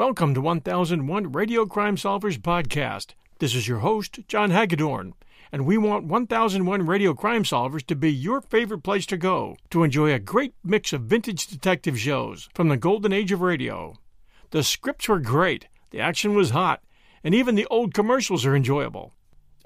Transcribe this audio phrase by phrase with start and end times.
[0.00, 3.08] Welcome to 1001 Radio Crime Solvers Podcast.
[3.38, 5.12] This is your host, John Hagedorn,
[5.52, 9.84] and we want 1001 Radio Crime Solvers to be your favorite place to go to
[9.84, 13.94] enjoy a great mix of vintage detective shows from the golden age of radio.
[14.52, 16.80] The scripts were great, the action was hot,
[17.22, 19.12] and even the old commercials are enjoyable.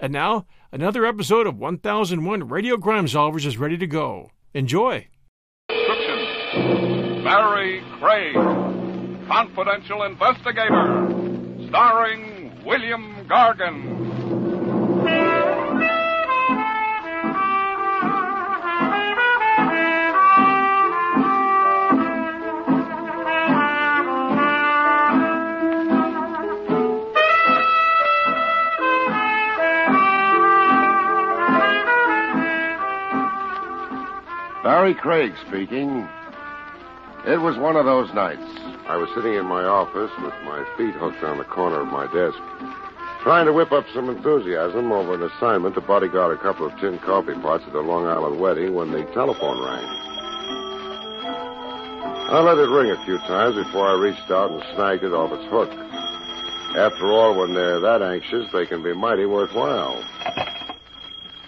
[0.00, 4.32] And now, another episode of 1001 Radio Crime Solvers is ready to go.
[4.52, 5.06] Enjoy!
[5.69, 6.24] Description
[8.00, 8.63] Craig.
[9.27, 13.94] Confidential Investigator, starring William Gargan.
[34.62, 36.09] Barrie Craig speaking.
[37.27, 38.63] It was one of those nights.
[38.87, 42.05] I was sitting in my office with my feet hooked on the corner of my
[42.12, 42.37] desk,
[43.22, 46.99] trying to whip up some enthusiasm over an assignment to bodyguard a couple of tin
[46.99, 49.84] coffee pots at the Long Island wedding when the telephone rang.
[52.28, 55.33] I let it ring a few times before I reached out and snagged it off
[55.33, 55.71] its hook.
[56.77, 59.97] After all, when they're that anxious, they can be mighty worthwhile.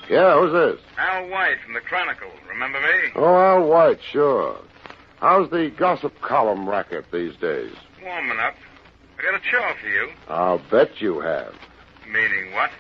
[0.09, 0.81] Yeah, who's this?
[0.97, 2.31] Al White from the Chronicle.
[2.49, 3.13] Remember me?
[3.17, 4.57] Oh, Al White, sure.
[5.21, 7.73] How's the gossip column racket these days?
[8.03, 8.55] Warming up.
[9.19, 10.11] I got a chore for you.
[10.29, 11.55] I'll bet you have.
[12.07, 12.71] Meaning what?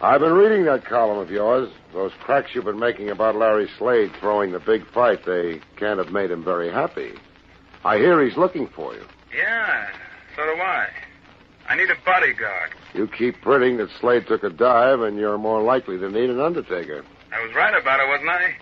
[0.00, 1.70] I've been reading that column of yours.
[1.92, 6.12] Those cracks you've been making about Larry Slade throwing the big fight, they can't have
[6.12, 7.14] made him very happy.
[7.84, 9.04] I hear he's looking for you.
[9.36, 9.88] Yeah,
[10.36, 10.88] so do I.
[11.68, 12.70] I need a bodyguard.
[12.94, 16.40] You keep printing that Slade took a dive, and you're more likely to need an
[16.40, 17.04] undertaker.
[17.32, 18.54] I was right about it, wasn't I?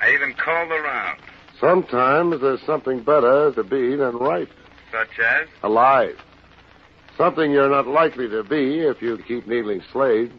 [0.00, 1.20] I even called around.
[1.60, 4.48] Sometimes there's something better to be than right.
[4.92, 5.48] Such as?
[5.62, 6.16] Alive.
[7.16, 10.32] Something you're not likely to be if you keep needling Slade.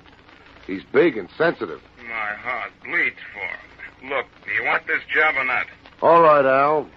[0.67, 1.81] He's big and sensitive.
[2.07, 4.09] My heart bleeds for him.
[4.09, 5.65] Look, do you want this job or not?
[6.01, 6.87] All right, Al.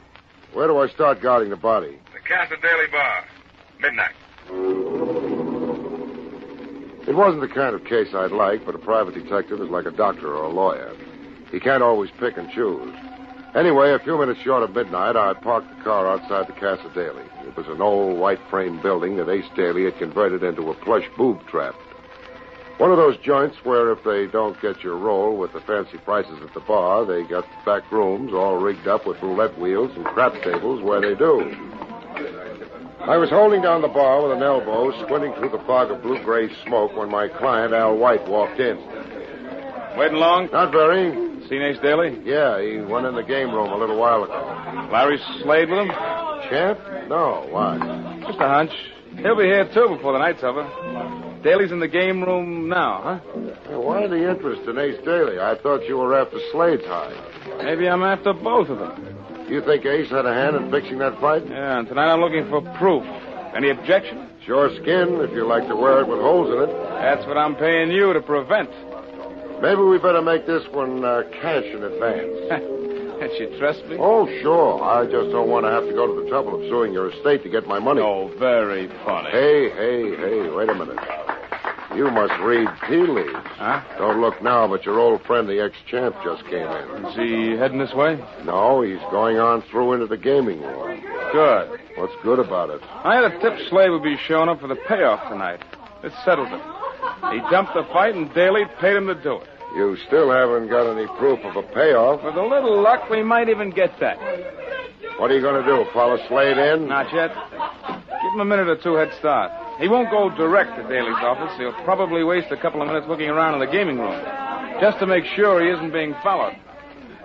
[0.52, 1.98] Where do I start guarding the body?
[2.12, 3.25] The Casa Daly Bar.
[3.81, 4.14] Midnight.
[7.08, 9.91] It wasn't the kind of case I'd like, but a private detective is like a
[9.91, 10.94] doctor or a lawyer.
[11.50, 12.94] He can't always pick and choose.
[13.55, 17.25] Anyway, a few minutes short of midnight, I parked the car outside the Casa Daly.
[17.47, 21.05] It was an old white frame building that Ace Daly had converted into a plush
[21.16, 21.75] boob trap.
[22.78, 26.41] One of those joints where if they don't get your roll with the fancy prices
[26.43, 30.32] at the bar, they got back rooms all rigged up with roulette wheels and crap
[30.43, 31.41] tables where they do.
[33.00, 36.55] I was holding down the bar with an elbow, squinting through the fog of blue-gray
[36.64, 38.76] smoke when my client, Al White, walked in.
[39.96, 40.49] Waiting long?
[40.53, 41.30] Not very.
[41.50, 42.17] Seen Ace Daly?
[42.25, 44.88] Yeah, he went in the game room a little while ago.
[44.93, 45.88] Larry Slade with him?
[46.49, 46.79] Champ?
[47.08, 48.23] No, why?
[48.25, 48.70] Just a hunch.
[49.17, 50.62] He'll be here, too, before the night's over.
[51.43, 53.41] Daly's in the game room now, huh?
[53.67, 55.41] Hey, why the interest in Ace Daly?
[55.41, 57.19] I thought you were after Slade's hide.
[57.64, 59.46] Maybe I'm after both of them.
[59.49, 61.49] You think Ace had a hand in fixing that fight?
[61.49, 63.03] Yeah, and tonight I'm looking for proof.
[63.56, 64.31] Any objection?
[64.46, 66.73] Sure skin, if you like to wear it with holes in it.
[67.03, 68.70] That's what I'm paying you to prevent.
[69.62, 72.32] Maybe we better make this one uh, cash in advance.
[73.20, 73.96] Can't you trust me?
[74.00, 74.82] oh, sure.
[74.82, 77.42] I just don't want to have to go to the trouble of suing your estate
[77.42, 78.00] to get my money.
[78.00, 79.28] Oh, very funny.
[79.30, 80.96] Hey, hey, hey, wait a minute.
[81.94, 83.44] You must read tea leaves.
[83.60, 83.82] Huh?
[83.98, 87.04] Don't look now, but your old friend, the ex-champ, just came in.
[87.04, 88.16] Is he heading this way?
[88.46, 91.02] No, he's going on through into the gaming room.
[91.32, 91.80] Good.
[91.96, 92.80] What's good about it?
[93.04, 95.60] I had a tip Slade would be showing up for the payoff tonight.
[96.00, 96.62] This settles it.
[97.34, 99.48] He dumped the fight, and Daly paid him to do it.
[99.75, 102.25] You still haven't got any proof of a payoff.
[102.25, 104.19] With a little luck, we might even get that.
[105.19, 105.84] What are you going to do?
[105.93, 106.88] Follow Slade in?
[106.88, 107.31] Not yet.
[107.50, 109.52] Give him a minute or two head start.
[109.81, 111.56] He won't go direct to Daly's office.
[111.56, 114.20] He'll probably waste a couple of minutes looking around in the gaming room,
[114.81, 116.56] just to make sure he isn't being followed.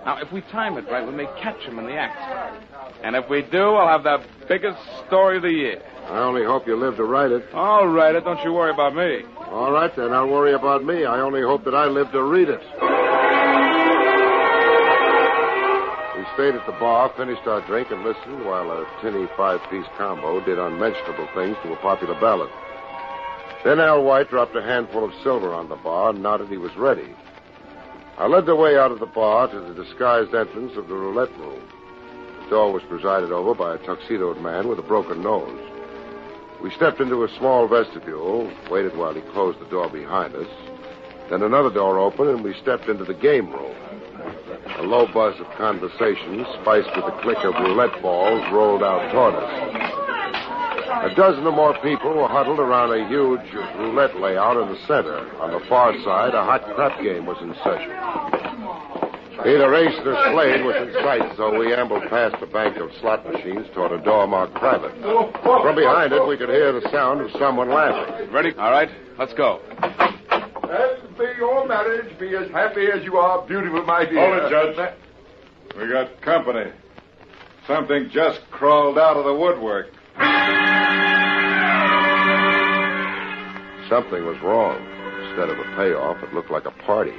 [0.04, 2.16] Now, if we time it right, we may catch him in the act.
[3.02, 5.82] And if we do, I'll have the biggest story of the year.
[6.08, 7.44] I only hope you live to write it.
[7.52, 9.22] I'll write it, don't you worry about me.
[9.50, 10.12] All right, then.
[10.12, 11.04] I'll worry about me.
[11.04, 12.60] I only hope that I live to read it.
[16.16, 20.44] We stayed at the bar, finished our drink, and listened while a tinny five-piece combo
[20.44, 22.50] did unmentionable things to a popular ballad.
[23.64, 26.76] Then Al White dropped a handful of silver on the bar and nodded he was
[26.76, 27.14] ready.
[28.16, 31.36] I led the way out of the bar to the disguised entrance of the roulette
[31.36, 31.60] room.
[32.44, 35.65] The door was presided over by a tuxedoed man with a broken nose.
[36.66, 40.48] We stepped into a small vestibule, waited while he closed the door behind us.
[41.30, 43.76] Then another door opened, and we stepped into the game room.
[44.78, 49.36] A low buzz of conversation, spiced with the click of roulette balls, rolled out toward
[49.36, 51.12] us.
[51.12, 53.46] A dozen or more people were huddled around a huge
[53.78, 55.18] roulette layout in the center.
[55.40, 58.45] On the far side, a hot crap game was in session.
[59.46, 63.24] Either Ace or Slade was in sight, so we ambled past a bank of slot
[63.30, 64.90] machines toward a door marked private.
[65.00, 68.32] From behind it, we could hear the sound of someone laughing.
[68.32, 68.52] Ready?
[68.58, 69.60] All right, let's go.
[69.80, 74.18] And may your marriage be as happy as you are beautiful, my dear.
[74.18, 74.94] Hold it, Judge.
[75.78, 76.72] We got company.
[77.68, 79.92] Something just crawled out of the woodwork.
[83.88, 84.84] Something was wrong.
[85.28, 87.14] Instead of a payoff, it looked like a party.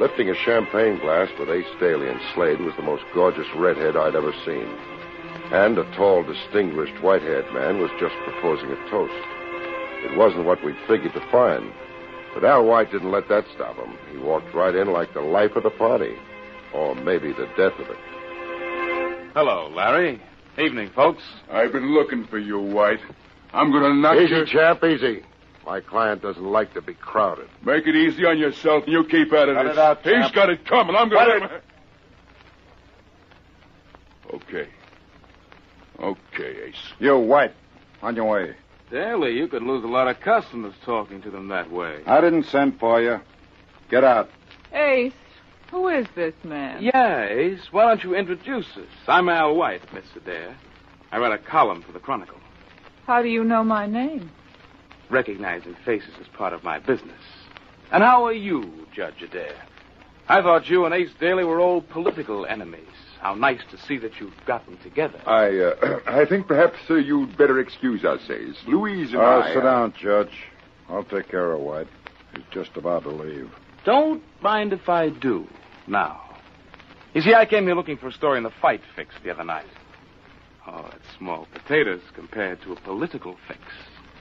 [0.00, 4.14] Lifting a champagne glass with Ace Daly and Slade was the most gorgeous redhead I'd
[4.14, 4.68] ever seen.
[5.50, 9.12] And a tall, distinguished, white-haired man was just proposing a toast.
[10.04, 11.72] It wasn't what we'd figured to find.
[12.34, 13.96] But Al White didn't let that stop him.
[14.12, 16.14] He walked right in like the life of the party.
[16.72, 17.96] Or maybe the death of it.
[19.34, 20.20] Hello, Larry.
[20.58, 21.22] Evening, folks.
[21.50, 23.00] I've been looking for you, White.
[23.52, 24.46] I'm going to knock Easy, you.
[24.46, 25.22] chap, easy.
[25.68, 27.46] My client doesn't like to be crowded.
[27.62, 29.72] Make it easy on yourself, and you keep out of Cut this.
[29.74, 30.34] it out, He's champ.
[30.34, 30.96] got it coming.
[30.96, 31.60] I'm going Cut to.
[34.34, 34.68] Okay.
[36.00, 36.74] Okay, Ace.
[36.98, 37.52] You, White.
[38.02, 38.54] On your way.
[38.90, 42.00] Daly, you could lose a lot of customers talking to them that way.
[42.06, 43.20] I didn't send for you.
[43.90, 44.30] Get out.
[44.72, 45.12] Ace,
[45.70, 46.82] who is this man?
[46.82, 47.70] Yeah, Ace.
[47.72, 48.86] Why don't you introduce us?
[49.06, 50.16] I'm Al White, Mr.
[50.16, 50.56] Adair.
[51.12, 52.38] I write a column for the Chronicle.
[53.06, 54.30] How do you know my name?
[55.10, 57.20] Recognizing faces is part of my business.
[57.90, 59.54] And how are you, Judge Adair?
[60.28, 62.84] I thought you and Ace Daly were old political enemies.
[63.20, 65.20] How nice to see that you've gotten together.
[65.26, 68.56] I, uh, I think perhaps uh, you'd better excuse us, Ace.
[68.66, 69.54] Louise and Oh, I.
[69.54, 70.44] sit down, Judge.
[70.88, 71.88] I'll take care of White.
[72.34, 73.50] He's just about to leave.
[73.84, 75.46] Don't mind if I do
[75.86, 76.22] now.
[77.14, 79.44] You see, I came here looking for a story in the fight fix the other
[79.44, 79.66] night.
[80.66, 83.60] Oh, it's small potatoes compared to a political fix.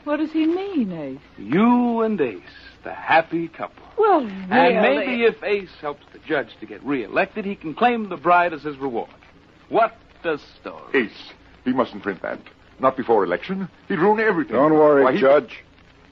[0.08, 1.20] What does he mean, Ace?
[1.38, 2.40] You and Ace,
[2.86, 3.84] the happy couple.
[3.98, 4.48] Well, really.
[4.50, 8.54] And maybe if Ace helps the judge to get reelected, he can claim the bride
[8.54, 9.10] as his reward.
[9.68, 11.08] What a story.
[11.08, 11.34] Ace,
[11.66, 12.40] he mustn't print that.
[12.80, 13.68] Not before election.
[13.90, 14.56] He'd ruin everything.
[14.56, 15.62] Don't worry, Why, he- Judge.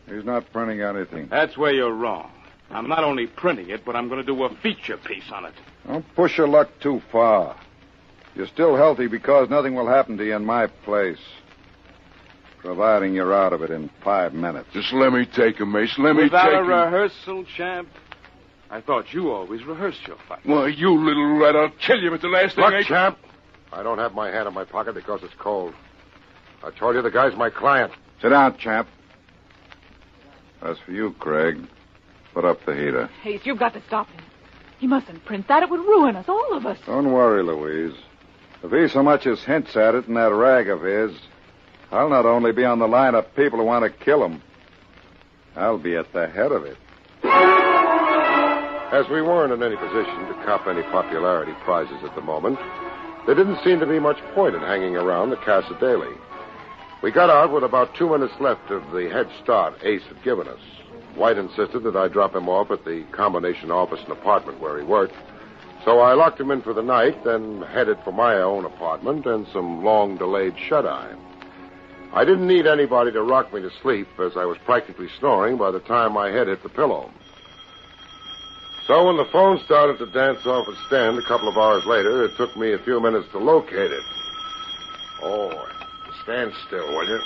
[0.10, 1.30] He's not printing anything.
[1.30, 2.30] That's where you're wrong.
[2.72, 5.54] I'm not only printing it, but I'm going to do a feature piece on it.
[5.88, 7.56] Don't push your luck too far.
[8.36, 11.20] You're still healthy because nothing will happen to you in my place.
[12.66, 14.68] Providing you're out of it in five minutes.
[14.74, 15.94] Just let me take him, Ace.
[16.00, 16.68] Let me Without take a him.
[16.68, 17.88] rehearsal, champ?
[18.72, 20.40] I thought you always rehearsed your fight.
[20.48, 22.84] Well, you little rat, I'll kill you if it's the last thing Look, I...
[22.84, 23.20] champ,
[23.72, 25.76] I don't have my hand in my pocket because it's cold.
[26.64, 27.94] I told you the guy's my client.
[28.20, 28.88] Sit down, champ.
[30.64, 31.58] As for you, Craig,
[32.34, 33.08] put up the heater.
[33.26, 34.24] Ace, you've got to stop him.
[34.80, 35.62] He mustn't print that.
[35.62, 36.80] It would ruin us, all of us.
[36.88, 37.96] Don't worry, Louise.
[38.64, 41.12] If he so much as hints at it in that rag of his,
[41.96, 44.42] I'll not only be on the line of people who want to kill him,
[45.56, 46.76] I'll be at the head of it.
[48.92, 52.60] As we weren't in any position to cop any popularity prizes at the moment,
[53.26, 56.14] there didn't seem to be much point in hanging around the Casa Daly.
[57.02, 60.50] We got out with about two minutes left of the head start Ace had given
[60.50, 60.60] us.
[61.16, 64.84] White insisted that I drop him off at the combination office and apartment where he
[64.84, 65.16] worked.
[65.86, 69.48] So I locked him in for the night, then headed for my own apartment and
[69.54, 71.16] some long delayed shut eye.
[72.16, 75.70] I didn't need anybody to rock me to sleep, as I was practically snoring by
[75.70, 77.12] the time my head hit the pillow.
[78.88, 82.24] So when the phone started to dance off its stand a couple of hours later,
[82.24, 84.04] it took me a few minutes to locate it.
[85.24, 85.68] Oh,
[86.24, 87.20] stand still, will you?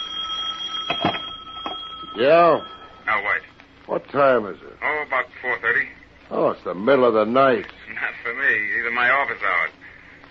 [2.16, 2.66] Yeah?
[3.06, 3.46] Al White.
[3.86, 4.74] What time is it?
[4.82, 5.88] Oh, about 4.30.
[6.32, 7.68] Oh, it's the middle of the night.
[7.94, 8.74] Not for me.
[8.76, 9.72] These are my office hours.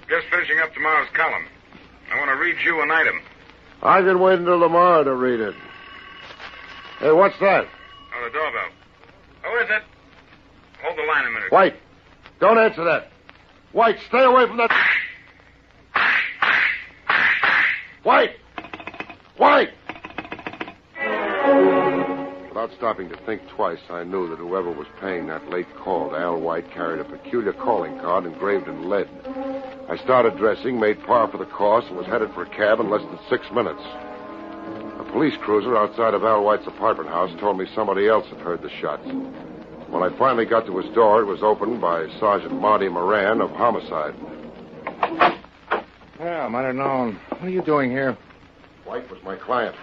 [0.09, 1.47] Just finishing up tomorrow's column.
[2.13, 3.21] I want to read you an item.
[3.83, 5.55] I can wait until tomorrow to read it.
[6.99, 7.67] Hey, what's that?
[8.15, 8.71] Oh, the doorbell.
[9.45, 9.83] Who is it?
[10.83, 11.53] Hold the line a minute.
[11.53, 11.77] White,
[12.41, 13.11] don't answer that.
[13.73, 14.71] White, stay away from that.
[18.03, 18.37] White!
[19.37, 19.71] White!
[22.59, 26.17] Without stopping to think twice, I knew that whoever was paying that late call to
[26.17, 29.09] Al White carried a peculiar calling card engraved in lead.
[29.89, 32.91] I started dressing, made par for the course, and was headed for a cab in
[32.91, 33.81] less than six minutes.
[34.99, 38.61] A police cruiser outside of Al White's apartment house told me somebody else had heard
[38.61, 39.07] the shots.
[39.07, 43.51] When I finally got to his door, it was opened by Sergeant Marty Moran of
[43.51, 44.17] Homicide.
[46.19, 47.21] Well, I might have known.
[47.29, 48.19] What are you doing here?
[48.85, 49.77] White was my client.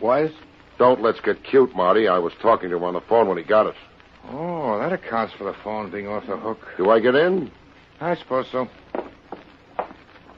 [0.00, 0.30] Was?
[0.78, 2.06] Don't let's get cute, Marty.
[2.06, 3.74] I was talking to him on the phone when he got it.
[4.30, 6.60] Oh, that accounts for the phone being off the hook.
[6.76, 7.50] Do I get in?
[8.00, 8.68] I suppose so.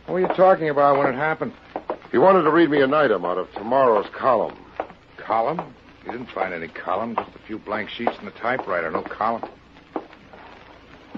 [0.06, 1.52] What were you talking about when it happened?
[2.10, 4.56] He wanted to read me an item out of tomorrow's column.
[5.18, 5.60] Column?
[6.04, 9.48] You didn't find any column, just a few blank sheets in the typewriter, no column.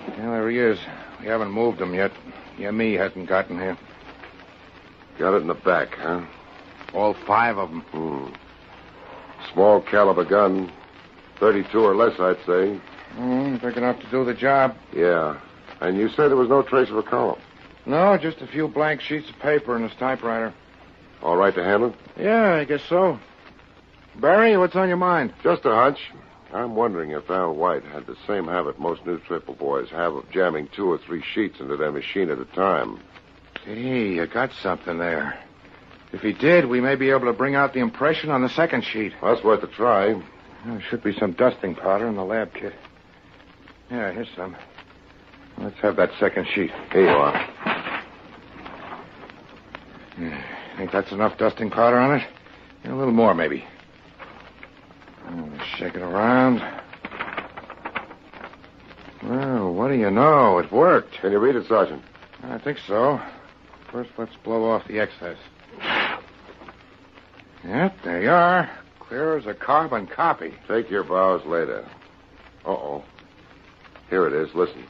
[0.09, 0.79] Yeah, there he is.
[1.21, 2.11] We haven't moved him yet.
[2.59, 3.79] Yeah, me hasn't gotten here.
[5.19, 6.23] Got it in the back, huh?
[6.93, 7.81] All five of them.
[7.83, 8.42] Hmm.
[9.53, 10.71] Small caliber gun.
[11.39, 12.81] 32 or less, I'd say.
[13.17, 14.77] Mm, big enough to do the job.
[14.95, 15.39] Yeah.
[15.81, 17.41] And you said there was no trace of a column.
[17.85, 20.55] No, just a few blank sheets of paper in his typewriter.
[21.23, 21.95] All right to handle?
[22.17, 23.19] Yeah, I guess so.
[24.17, 25.33] Barrie, what's on your mind?
[25.43, 25.99] Just a hunch.
[26.53, 30.69] I'm wondering if Al White had the same habit most newspaper boys have of jamming
[30.69, 33.01] two or three sheets into their machine at a time.
[33.65, 35.39] Gee, you got something there.
[36.13, 38.85] If he did, we may be able to bring out the impression on the second
[38.85, 39.13] sheet.
[39.23, 40.21] Well, that's worth a try.
[40.67, 42.75] There should be some dusting powder in the lab kit.
[43.91, 44.57] Yeah, here's some.
[45.59, 46.71] Let's have that second sheet.
[46.93, 47.49] Here you are.
[50.19, 50.43] Yeah,
[50.83, 52.29] think that's enough dusting powder on it?
[52.85, 53.65] Yeah, a little more, maybe.
[55.77, 56.61] Shake it around.
[59.23, 60.59] Well, what do you know?
[60.59, 61.15] It worked.
[61.21, 62.03] Can you read it, Sergeant?
[62.43, 63.21] I think so.
[63.93, 65.37] First, let's blow off the excess.
[67.65, 68.71] Yep, there you are.
[68.99, 70.55] Clear as a carbon copy.
[70.69, 71.87] Take your vows later.
[72.65, 73.05] Uh-oh.
[74.11, 74.55] Here it is.
[74.55, 74.85] Listen.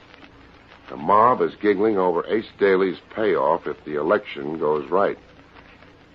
[0.89, 5.19] The mob is giggling over Ace Daly's payoff if the election goes right.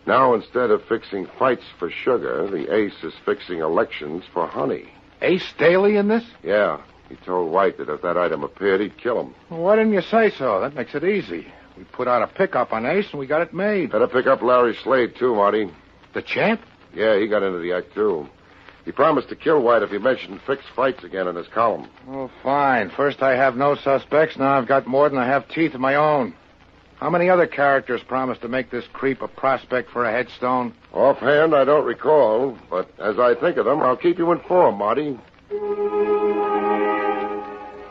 [0.06, 4.90] Now, instead of fixing fights for sugar, the ace is fixing elections for honey.
[5.22, 6.24] Ace Daly in this?
[6.44, 6.82] Yeah.
[7.10, 9.36] He told White that if that item appeared, he'd kill him.
[9.50, 10.62] Well, why didn't you say so?
[10.62, 11.48] That makes it easy.
[11.78, 13.92] We put out a pickup on Ace and we got it made.
[13.92, 15.70] Better pick up Larry Slade, too, Marty.
[16.14, 16.62] The champ?
[16.94, 18.28] Yeah, he got into the act, too.
[18.86, 21.90] He promised to kill White if he mentioned fixed fights again in his column.
[22.10, 22.90] Oh, fine.
[22.90, 24.38] First I have no suspects.
[24.38, 26.34] Now I've got more than I have teeth of my own.
[26.96, 30.74] How many other characters promised to make this creep a prospect for a headstone?
[30.94, 35.20] Offhand, I don't recall, but as I think of them, I'll keep you informed, Marty.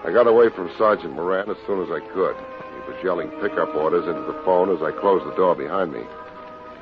[0.02, 2.35] I got away from Sergeant Moran as soon as I could.
[2.37, 6.02] He was yelling pickup orders into the phone as I closed the door behind me.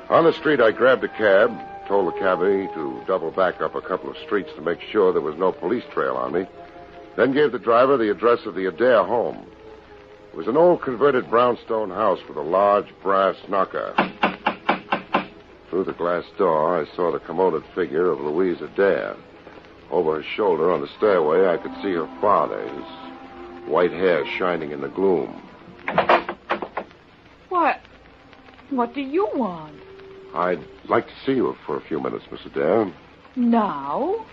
[0.09, 1.51] On the street, I grabbed a cab,
[1.87, 5.21] told the cabbie to double back up a couple of streets to make sure there
[5.21, 6.45] was no police trail on me,
[7.15, 9.47] then gave the driver the address of the Adair home.
[10.31, 13.95] It was an old converted brownstone house with a large brass knocker.
[15.71, 19.15] Through the glass door, I saw the commoded figure of Louise Adair.
[19.89, 24.71] Over her shoulder on the stairway, I could see her father, his white hair shining
[24.71, 25.41] in the gloom.
[27.49, 27.81] What?
[28.69, 29.84] What do you want?
[30.35, 32.91] I'd like to see you for a few minutes, Miss Adair.
[33.35, 34.25] Now?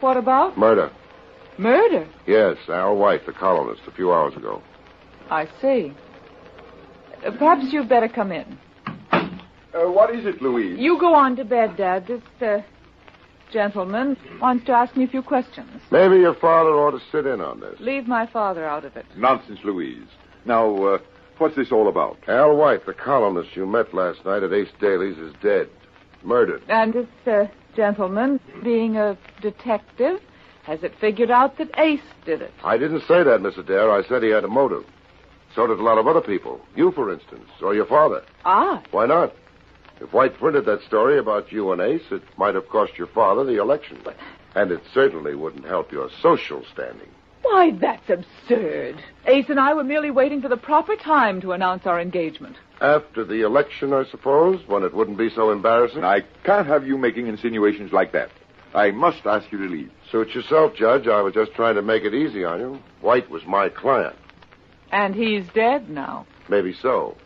[0.00, 0.58] What about?
[0.58, 0.90] Murder.
[1.58, 2.08] Murder?
[2.26, 4.60] Yes, Al White, the colonist, a few hours ago.
[5.30, 5.94] I see.
[7.24, 8.58] Uh, perhaps you'd better come in.
[9.12, 10.78] Uh, what is it, Louise?
[10.78, 12.06] You go on to bed, Dad.
[12.06, 12.62] This uh,
[13.52, 15.70] gentleman wants to ask me a few questions.
[15.90, 17.78] Maybe your father ought to sit in on this.
[17.80, 19.06] Leave my father out of it.
[19.16, 20.08] Nonsense, Louise.
[20.44, 20.98] Now, uh,
[21.38, 22.18] what's this all about?
[22.28, 25.68] Al White, the columnist you met last night at Ace Daly's, is dead.
[26.22, 26.62] Murdered.
[26.68, 30.20] And this uh, gentleman, being a detective,
[30.62, 32.52] Has it figured out that Ace did it?
[32.64, 33.90] I didn't say that, Miss Adair.
[33.90, 34.84] I said he had a motive.
[35.54, 36.60] So did a lot of other people.
[36.74, 38.22] You, for instance, or your father.
[38.44, 39.34] Ah, Why not?
[40.00, 43.44] If White printed that story about you and Ace, it might have cost your father
[43.44, 43.98] the election.
[44.54, 47.08] And it certainly wouldn't help your social standing.
[47.44, 49.02] Why, that's absurd.
[49.26, 52.56] Ace and I were merely waiting for the proper time to announce our engagement.
[52.80, 56.04] After the election, I suppose, when it wouldn't be so embarrassing.
[56.04, 58.30] I can't have you making insinuations like that.
[58.74, 59.90] I must ask you to leave.
[60.10, 61.06] Suit yourself, Judge.
[61.06, 62.78] I was just trying to make it easy on you.
[63.00, 64.16] White was my client.
[64.90, 66.26] And he's dead now.
[66.48, 67.16] Maybe so.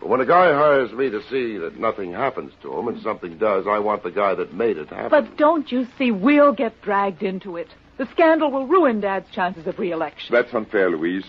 [0.00, 3.38] But when a guy hires me to see that nothing happens to him and something
[3.38, 5.08] does, I want the guy that made it happen.
[5.08, 7.68] But don't you see, we'll get dragged into it.
[7.98, 10.34] The scandal will ruin Dad's chances of re-election.
[10.34, 11.24] That's unfair, Louise.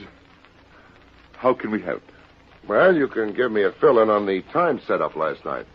[1.37, 2.03] How can we help?
[2.67, 5.65] Well, you can give me a fill-in on the time set-up last night.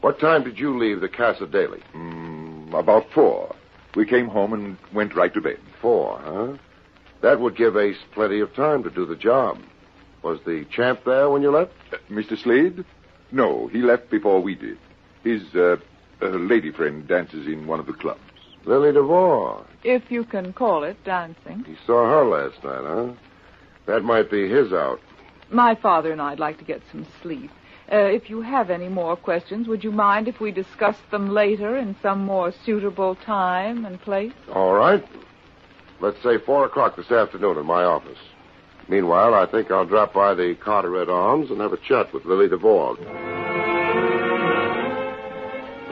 [0.00, 1.80] What time did you leave the Casa Daly?
[1.94, 3.54] Mm, about four.
[3.94, 5.60] We came home and went right to bed.
[5.80, 6.56] Four, huh?
[7.20, 9.58] That would give Ace plenty of time to do the job.
[10.22, 11.72] Was the champ there when you left?
[11.92, 12.36] Uh, Mr.
[12.42, 12.84] Slade?
[13.30, 14.78] No, he left before we did.
[15.22, 15.76] His uh,
[16.20, 18.20] uh, lady friend dances in one of the clubs.
[18.64, 19.64] Lily DeVore.
[19.84, 21.64] If you can call it dancing.
[21.66, 23.12] He saw her last night, huh?
[23.86, 25.00] That might be his out.
[25.50, 27.50] My father and I'd like to get some sleep.
[27.90, 31.76] Uh, if you have any more questions, would you mind if we discuss them later
[31.76, 34.32] in some more suitable time and place?
[34.54, 35.04] All right.
[36.00, 38.18] Let's say four o'clock this afternoon in my office.
[38.88, 42.48] Meanwhile, I think I'll drop by the Carteret Arms and have a chat with Lily
[42.48, 42.96] DeVore.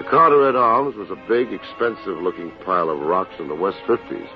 [0.00, 4.28] The Carteret Arms was a big, expensive-looking pile of rocks in the West 50s.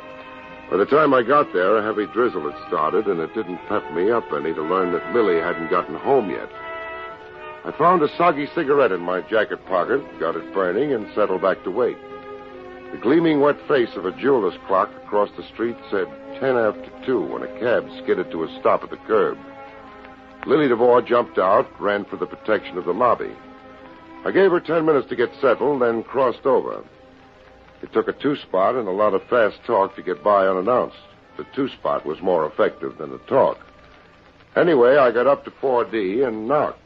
[0.71, 3.90] By the time I got there, a heavy drizzle had started, and it didn't pep
[3.94, 6.50] me up any to learn that Lily hadn't gotten home yet.
[7.64, 11.64] I found a soggy cigarette in my jacket pocket, got it burning, and settled back
[11.64, 11.97] to wait.
[12.92, 16.09] The gleaming wet face of a jeweler's clock across the street said
[16.40, 19.38] ten after two when a cab skidded to a stop at the curb.
[20.44, 23.35] Lily DeVore jumped out, ran for the protection of the lobby.
[24.25, 26.83] I gave her ten minutes to get settled, then crossed over.
[27.83, 30.96] It took a two spot and a lot of fast talk to get by unannounced.
[31.37, 33.59] The two spot was more effective than the talk.
[34.57, 36.79] Anyway, I got up to 4D and knocked.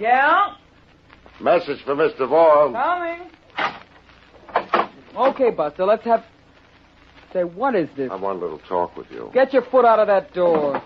[0.00, 0.54] Yeah?
[1.40, 2.18] Message for Mr.
[2.18, 2.72] DeVore.
[2.72, 3.30] Coming.
[5.16, 6.24] Okay, Buster, let's have.
[7.32, 8.10] Say, what is this?
[8.10, 9.30] I want a little talk with you.
[9.34, 10.80] Get your foot out of that door.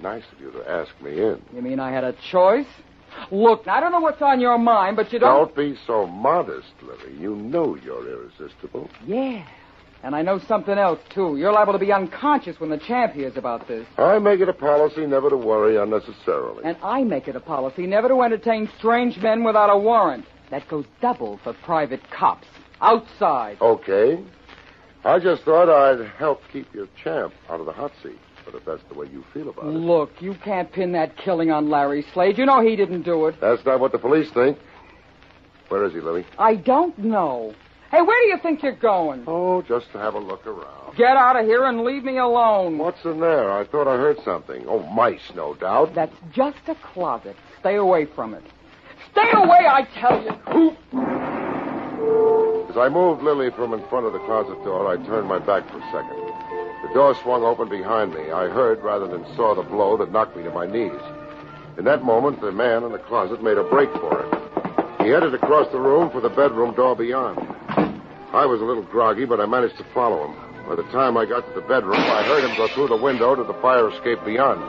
[0.00, 1.42] Nice of you to ask me in.
[1.54, 2.66] You mean I had a choice?
[3.30, 5.54] Look, I don't know what's on your mind, but you don't.
[5.54, 7.16] Don't be so modest, Lily.
[7.18, 8.90] You know you're irresistible.
[9.06, 9.46] Yeah.
[10.02, 11.38] And I know something else, too.
[11.38, 13.86] You're liable to be unconscious when the champ hears about this.
[13.96, 16.62] I make it a policy never to worry unnecessarily.
[16.64, 20.26] And I make it a policy never to entertain strange men without a warrant.
[20.50, 22.46] That goes double for private cops.
[22.82, 23.56] Outside.
[23.62, 24.22] Okay.
[25.04, 28.18] I just thought I'd help keep your champ out of the hot seat.
[28.44, 29.68] But if that's the way you feel about it.
[29.68, 32.36] Look, you can't pin that killing on Larry Slade.
[32.38, 33.40] You know he didn't do it.
[33.40, 34.58] That's not what the police think.
[35.68, 36.26] Where is he, Lily?
[36.38, 37.54] I don't know.
[37.90, 39.24] Hey, where do you think you're going?
[39.26, 40.96] Oh, just to have a look around.
[40.96, 42.76] Get out of here and leave me alone.
[42.76, 43.50] What's in there?
[43.50, 44.64] I thought I heard something.
[44.68, 45.94] Oh, mice, no doubt.
[45.94, 47.36] That's just a closet.
[47.60, 48.42] Stay away from it.
[49.12, 50.76] Stay away, I tell you.
[52.68, 55.70] As I moved Lily from in front of the closet door, I turned my back
[55.70, 56.43] for a second.
[56.88, 58.30] The door swung open behind me.
[58.30, 61.00] I heard rather than saw the blow that knocked me to my knees.
[61.78, 65.02] In that moment, the man in the closet made a break for it.
[65.02, 67.38] He headed across the room for the bedroom door beyond.
[68.32, 70.36] I was a little groggy, but I managed to follow him.
[70.68, 73.34] By the time I got to the bedroom, I heard him go through the window
[73.34, 74.60] to the fire escape beyond.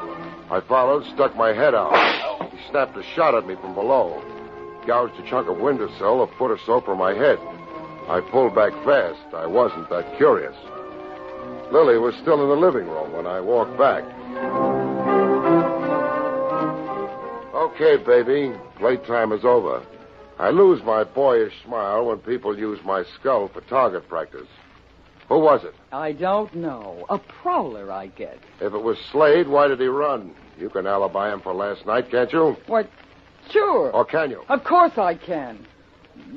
[0.49, 2.49] I followed, stuck my head out.
[2.49, 4.23] He snapped a shot at me from below,
[4.87, 7.39] gouged a chunk of windowsill a foot or so from my head.
[8.07, 9.33] I pulled back fast.
[9.33, 10.55] I wasn't that curious.
[11.71, 14.03] Lily was still in the living room when I walked back.
[17.53, 18.53] Okay, baby.
[18.77, 19.83] Playtime is over.
[20.37, 24.47] I lose my boyish smile when people use my skull for target practice.
[25.29, 25.73] Who was it?
[25.91, 27.05] I don't know.
[27.09, 28.37] A prowler, I guess.
[28.61, 30.35] If it was Slade, why did he run?
[30.59, 32.55] You can alibi him for last night, can't you?
[32.67, 32.89] What?
[33.51, 33.91] Sure.
[33.91, 34.43] Or can you?
[34.49, 35.65] Of course I can.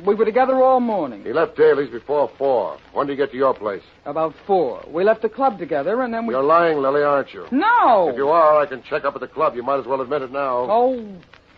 [0.04, 1.24] We were together all morning.
[1.24, 2.78] He left Daly's before four.
[2.92, 3.82] When did he get to your place?
[4.04, 4.84] About four.
[4.88, 6.34] We left the club together, and then we.
[6.34, 7.46] You're lying, Lily, aren't you?
[7.50, 8.08] No.
[8.08, 9.54] If you are, I can check up at the club.
[9.56, 10.66] You might as well admit it now.
[10.70, 11.16] Oh,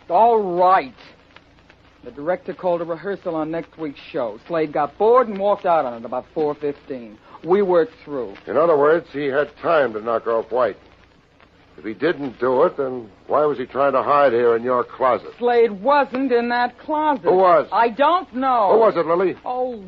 [0.08, 0.94] all right.
[2.02, 4.40] The director called a rehearsal on next week's show.
[4.46, 7.16] Slade got bored and walked out on it about 4.15.
[7.44, 8.36] We worked through.
[8.46, 10.78] In other words, he had time to knock off White.
[11.80, 14.84] If he didn't do it, then why was he trying to hide here in your
[14.84, 15.30] closet?
[15.38, 17.22] Slade wasn't in that closet.
[17.22, 17.70] Who was?
[17.72, 18.72] I don't know.
[18.74, 19.34] Who was it, Lily?
[19.46, 19.82] Oh,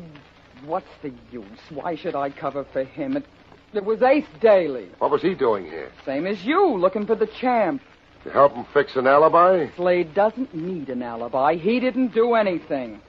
[0.65, 1.45] what's the use?
[1.69, 3.15] Why should I cover for him?
[3.15, 3.25] It,
[3.73, 4.89] it was Ace Daly.
[4.97, 5.91] What was he doing here?
[6.03, 7.79] Same as you, looking for the champ.
[8.23, 9.67] To help him fix an alibi?
[9.75, 11.57] Slade doesn't need an alibi.
[11.57, 13.01] He didn't do anything.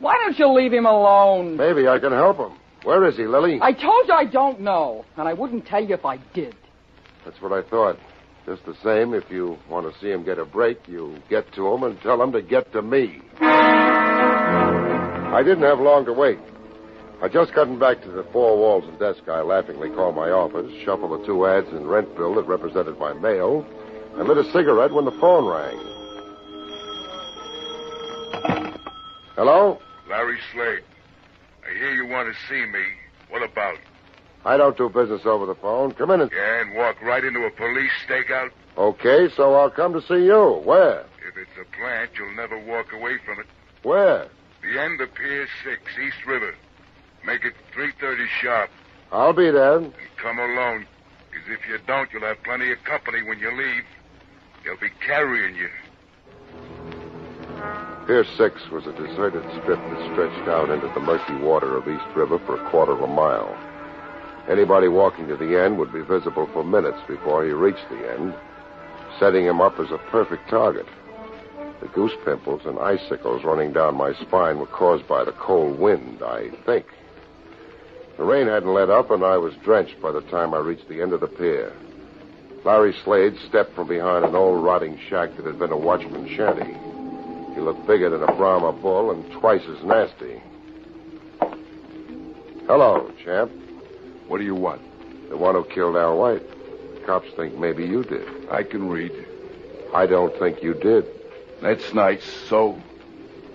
[0.00, 1.56] Why don't you leave him alone?
[1.56, 2.58] Maybe I can help him.
[2.82, 3.60] Where is he, Lily?
[3.62, 6.56] I told you I don't know, and I wouldn't tell you if I did.
[7.24, 7.98] That's what I thought.
[8.46, 11.66] Just the same, if you want to see him get a break, you get to
[11.66, 13.20] him and tell him to get to me.
[13.40, 16.38] I didn't have long to wait.
[17.20, 20.70] I just gotten back to the four walls and desk I laughingly called my office,
[20.84, 23.66] shuffled the two ads and rent bill that represented my mail,
[24.14, 25.76] and lit a cigarette when the phone rang.
[29.34, 29.80] Hello?
[30.08, 30.84] Larry Slade.
[31.68, 32.84] I hear you want to see me.
[33.28, 33.76] What about?
[34.46, 35.90] I don't do business over the phone.
[35.92, 36.30] Come in and.
[36.30, 38.50] Yeah, and walk right into a police stakeout?
[38.78, 40.62] Okay, so I'll come to see you.
[40.64, 41.00] Where?
[41.26, 43.46] If it's a plant, you'll never walk away from it.
[43.82, 44.28] Where?
[44.62, 46.54] The end of Pier 6, East River.
[47.24, 48.70] Make it 3.30 sharp.
[49.10, 49.78] I'll be there.
[49.78, 50.86] And come alone.
[51.28, 53.82] Because if you don't, you'll have plenty of company when you leave.
[54.64, 55.70] They'll be carrying you.
[58.06, 62.06] Pier 6 was a deserted strip that stretched out into the murky water of East
[62.14, 63.56] River for a quarter of a mile.
[64.48, 68.34] Anybody walking to the end would be visible for minutes before he reached the end,
[69.18, 70.86] setting him up as a perfect target.
[71.80, 76.22] The goose pimples and icicles running down my spine were caused by the cold wind,
[76.22, 76.86] I think.
[78.16, 81.02] The rain hadn't let up, and I was drenched by the time I reached the
[81.02, 81.72] end of the pier.
[82.64, 86.74] Larry Slade stepped from behind an old rotting shack that had been a watchman's shanty.
[87.54, 90.42] He looked bigger than a Brahma bull and twice as nasty.
[92.66, 93.52] Hello, champ.
[94.28, 94.82] What do you want?
[95.28, 96.42] The one who killed Al White.
[97.06, 98.48] Cops think maybe you did.
[98.50, 99.12] I can read.
[99.94, 101.06] I don't think you did.
[101.62, 102.24] That's nice.
[102.48, 102.80] So?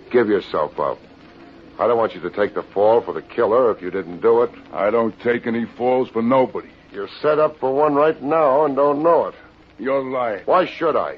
[0.10, 1.00] Give yourself up.
[1.80, 4.44] I don't want you to take the fall for the killer if you didn't do
[4.44, 4.52] it.
[4.74, 6.70] I don't take any falls for nobody.
[6.92, 9.36] You're set up for one right now and don't know it.
[9.80, 10.44] You're lying.
[10.46, 11.18] Why should I?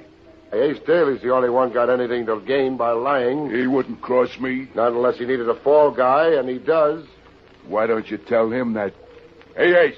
[0.53, 3.49] Ace Daly's the only one got anything to gain by lying.
[3.49, 4.67] He wouldn't cross me.
[4.75, 7.03] Not unless he needed a fall guy, and he does.
[7.67, 8.93] Why don't you tell him that?
[9.55, 9.95] Hey, Ace.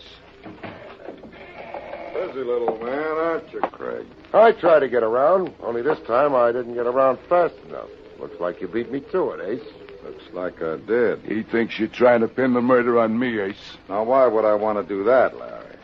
[2.13, 4.05] Busy little man, aren't you, Craig?
[4.33, 7.87] I tried to get around, only this time I didn't get around fast enough.
[8.19, 9.73] Looks like you beat me to it, Ace.
[10.03, 11.21] Looks like I did.
[11.21, 13.77] He thinks you're trying to pin the murder on me, Ace.
[13.87, 15.77] Now, why would I want to do that, Larry?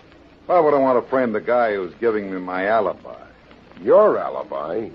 [0.48, 3.24] Why would I want to frame the guy who's giving me my alibi?
[3.82, 4.90] Your alibi?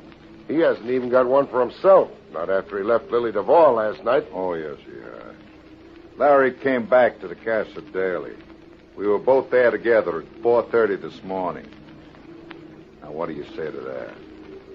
[0.48, 2.10] He hasn't even got one for himself.
[2.30, 4.26] Not after he left Lily Duvall last night.
[4.34, 5.34] Oh, yes, he has.
[6.18, 8.34] Larry came back to the Casa Daly.
[8.96, 11.68] We were both there together at 4.30 this morning.
[13.02, 14.14] Now, what do you say to that?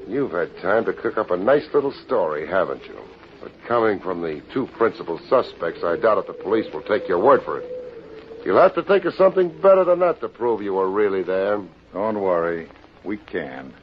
[0.07, 2.99] You've had time to cook up a nice little story, haven't you?
[3.41, 7.19] But coming from the two principal suspects, I doubt if the police will take your
[7.19, 7.69] word for it.
[8.45, 11.59] You'll have to think of something better than that to prove you were really there.
[11.93, 12.69] Don't worry.
[13.03, 13.73] We can.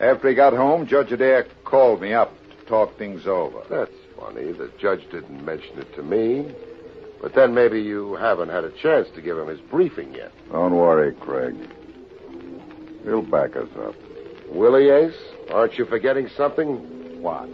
[0.00, 3.62] After he got home, Judge Adair called me up to talk things over.
[3.70, 4.52] That's funny.
[4.52, 6.54] The judge didn't mention it to me.
[7.22, 10.32] But then maybe you haven't had a chance to give him his briefing yet.
[10.50, 11.54] Don't worry, Craig.
[13.04, 13.94] He'll back us up.
[14.50, 15.14] Will he, Ace?
[15.50, 17.22] Aren't you forgetting something?
[17.22, 17.48] What?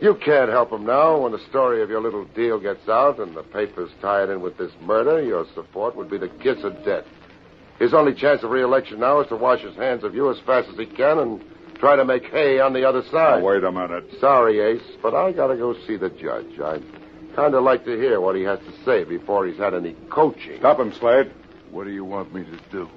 [0.00, 1.18] You can't help him now.
[1.18, 4.40] When the story of your little deal gets out and the papers tie it in
[4.40, 7.04] with this murder, your support would be the kiss of death.
[7.80, 10.68] His only chance of re-election now is to wash his hands of you as fast
[10.68, 11.44] as he can and
[11.78, 13.40] try to make hay on the other side.
[13.40, 14.04] Now, wait a minute.
[14.20, 16.60] Sorry, Ace, but I gotta go see the judge.
[16.60, 16.84] I'd
[17.34, 20.58] kind of like to hear what he has to say before he's had any coaching.
[20.58, 21.32] Stop him, Slade.
[21.70, 22.88] What do you want me to do?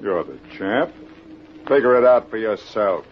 [0.00, 0.92] You're the champ.
[1.68, 3.06] Figure it out for yourself.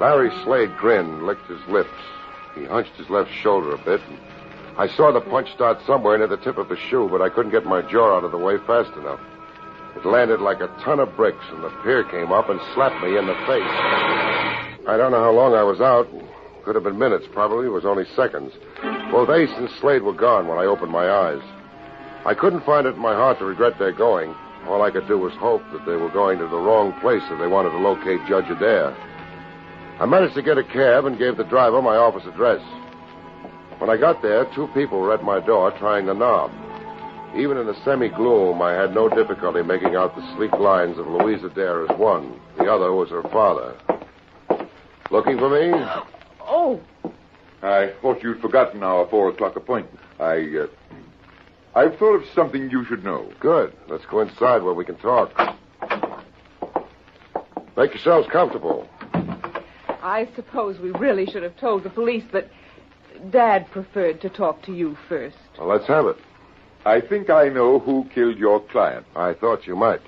[0.00, 1.88] Larry Slade grinned, licked his lips.
[2.54, 4.00] He hunched his left shoulder a bit.
[4.08, 4.18] And
[4.76, 7.52] I saw the punch start somewhere near the tip of his shoe, but I couldn't
[7.52, 9.20] get my jaw out of the way fast enough.
[9.96, 13.16] It landed like a ton of bricks, and the pier came up and slapped me
[13.16, 13.62] in the face.
[14.88, 16.08] I don't know how long I was out.
[16.64, 17.66] Could have been minutes, probably.
[17.66, 18.52] It was only seconds.
[19.10, 21.42] Both Ace and Slade were gone when I opened my eyes.
[22.24, 24.34] I couldn't find it in my heart to regret their going.
[24.66, 27.38] All I could do was hope that they were going to the wrong place if
[27.38, 28.96] they wanted to locate Judge Adair.
[30.00, 32.62] I managed to get a cab and gave the driver my office address.
[33.78, 36.50] When I got there, two people were at my door trying the knob.
[37.36, 41.44] Even in the semi-gloom, I had no difficulty making out the sleek lines of Louise
[41.44, 42.40] Adair as one.
[42.56, 43.74] The other was her father.
[45.10, 45.70] Looking for me?
[46.46, 46.80] Oh,
[47.62, 49.98] I thought you'd forgotten our four o'clock appointment.
[50.20, 50.66] I, uh,
[51.74, 53.32] I've thought of something you should know.
[53.40, 53.74] Good.
[53.88, 55.32] Let's go inside where we can talk.
[57.76, 58.88] Make yourselves comfortable.
[60.02, 62.50] I suppose we really should have told the police, but
[63.30, 65.36] Dad preferred to talk to you first.
[65.58, 66.16] Well, let's have it.
[66.84, 69.06] I think I know who killed your client.
[69.16, 70.02] I thought you might.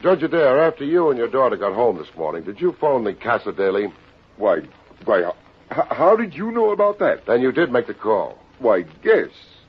[0.00, 3.14] Judge Adair, after you and your daughter got home this morning, did you phone the
[3.14, 3.92] Casa Daly?
[4.36, 4.60] Why,
[5.04, 5.32] why,
[5.70, 7.26] how, how did you know about that?
[7.26, 8.38] Then you did make the call.
[8.58, 9.28] Why, yes,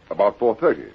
[0.10, 0.92] about 4.30.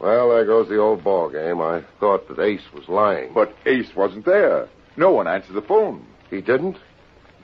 [0.00, 1.60] Well, there goes the old ball game.
[1.60, 3.32] I thought that Ace was lying.
[3.34, 4.68] But Ace wasn't there.
[4.96, 6.06] No one answered the phone.
[6.30, 6.78] He didn't?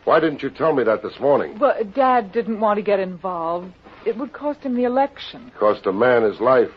[0.04, 1.56] Why didn't you tell me that this morning?
[1.58, 3.72] But Dad didn't want to get involved.
[4.06, 5.50] It would cost him the election.
[5.58, 6.70] Cost a man his life.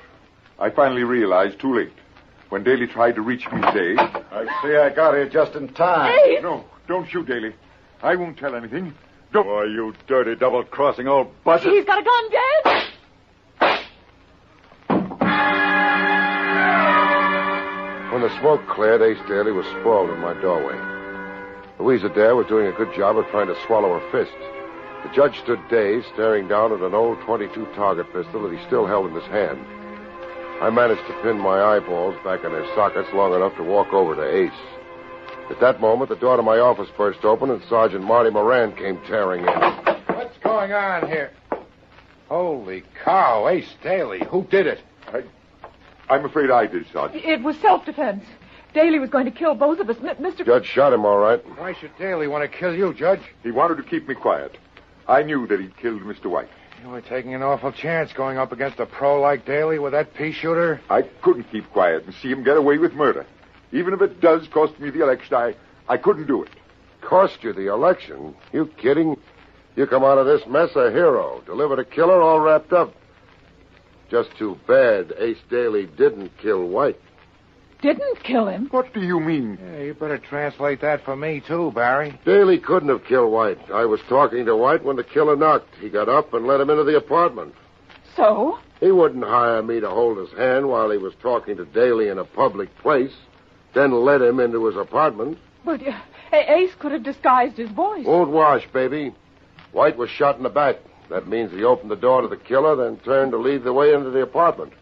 [0.60, 1.94] I finally realized too late.
[2.50, 3.96] When Daly tried to reach me today.
[3.98, 6.12] I see I got here just in time.
[6.26, 6.42] Ace!
[6.42, 7.54] No, don't shoot, Daly.
[8.02, 8.94] I won't tell anything.
[9.32, 9.48] Don't.
[9.48, 11.72] Why, you dirty double crossing old buzzard.
[11.72, 12.46] He's got a gun, Dad!
[18.12, 20.78] When the smoke cleared, Ace Daly was sprawled in my doorway.
[21.80, 24.36] Louise Adair was doing a good job of trying to swallow her fist.
[25.04, 28.86] The judge stood dazed, staring down at an old 22 target pistol that he still
[28.86, 29.64] held in his hand.
[30.62, 34.16] I managed to pin my eyeballs back in their sockets long enough to walk over
[34.16, 34.52] to Ace.
[35.50, 39.00] At that moment, the door to my office burst open and Sergeant Marty Moran came
[39.08, 39.48] tearing in.
[40.16, 41.32] What's going on here?
[42.28, 44.24] Holy cow, Ace Daly.
[44.30, 44.80] Who did it?
[45.08, 45.24] I,
[46.10, 47.26] I'm afraid I did, Sergeant.
[47.26, 48.24] It was self-defense.
[48.74, 49.98] Daly was going to kill both of us.
[49.98, 50.46] M- Mr.
[50.46, 51.44] Judge shot him, all right.
[51.58, 53.22] Why should Daly want to kill you, Judge?
[53.42, 54.56] He wanted to keep me quiet.
[55.08, 56.28] I knew that he'd killed Mr.
[56.28, 56.50] White.
[56.84, 60.14] You were taking an awful chance going up against a pro like Daly with that
[60.14, 60.80] pea shooter.
[60.90, 63.26] I couldn't keep quiet and see him get away with murder.
[63.72, 65.56] Even if it does cost me the election, I,
[65.88, 66.50] I couldn't do it.
[67.02, 68.36] Cost you the election?
[68.52, 69.18] You kidding?
[69.76, 71.42] You come out of this mess a hero.
[71.46, 72.94] Delivered a killer all wrapped up.
[74.10, 77.00] Just too bad Ace Daly didn't kill White.
[77.82, 78.68] Didn't kill him?
[78.72, 79.58] What do you mean?
[79.62, 82.20] Yeah, you better translate that for me, too, Barrie.
[82.26, 83.60] Daly couldn't have killed White.
[83.72, 85.76] I was talking to White when the killer knocked.
[85.80, 87.54] He got up and let him into the apartment.
[88.18, 88.60] So?
[88.82, 92.18] He wouldn't hire me to hold his hand while he was talking to Daly in
[92.18, 93.14] a public place,
[93.74, 95.38] then let him into his apartment.
[95.64, 96.00] But uh,
[96.32, 98.06] Ace could have disguised his voice.
[98.06, 99.14] Won't wash, baby.
[99.72, 100.78] White was shot in the back.
[101.10, 103.94] That means he opened the door to the killer, then turned to lead the way
[103.94, 104.74] into the apartment.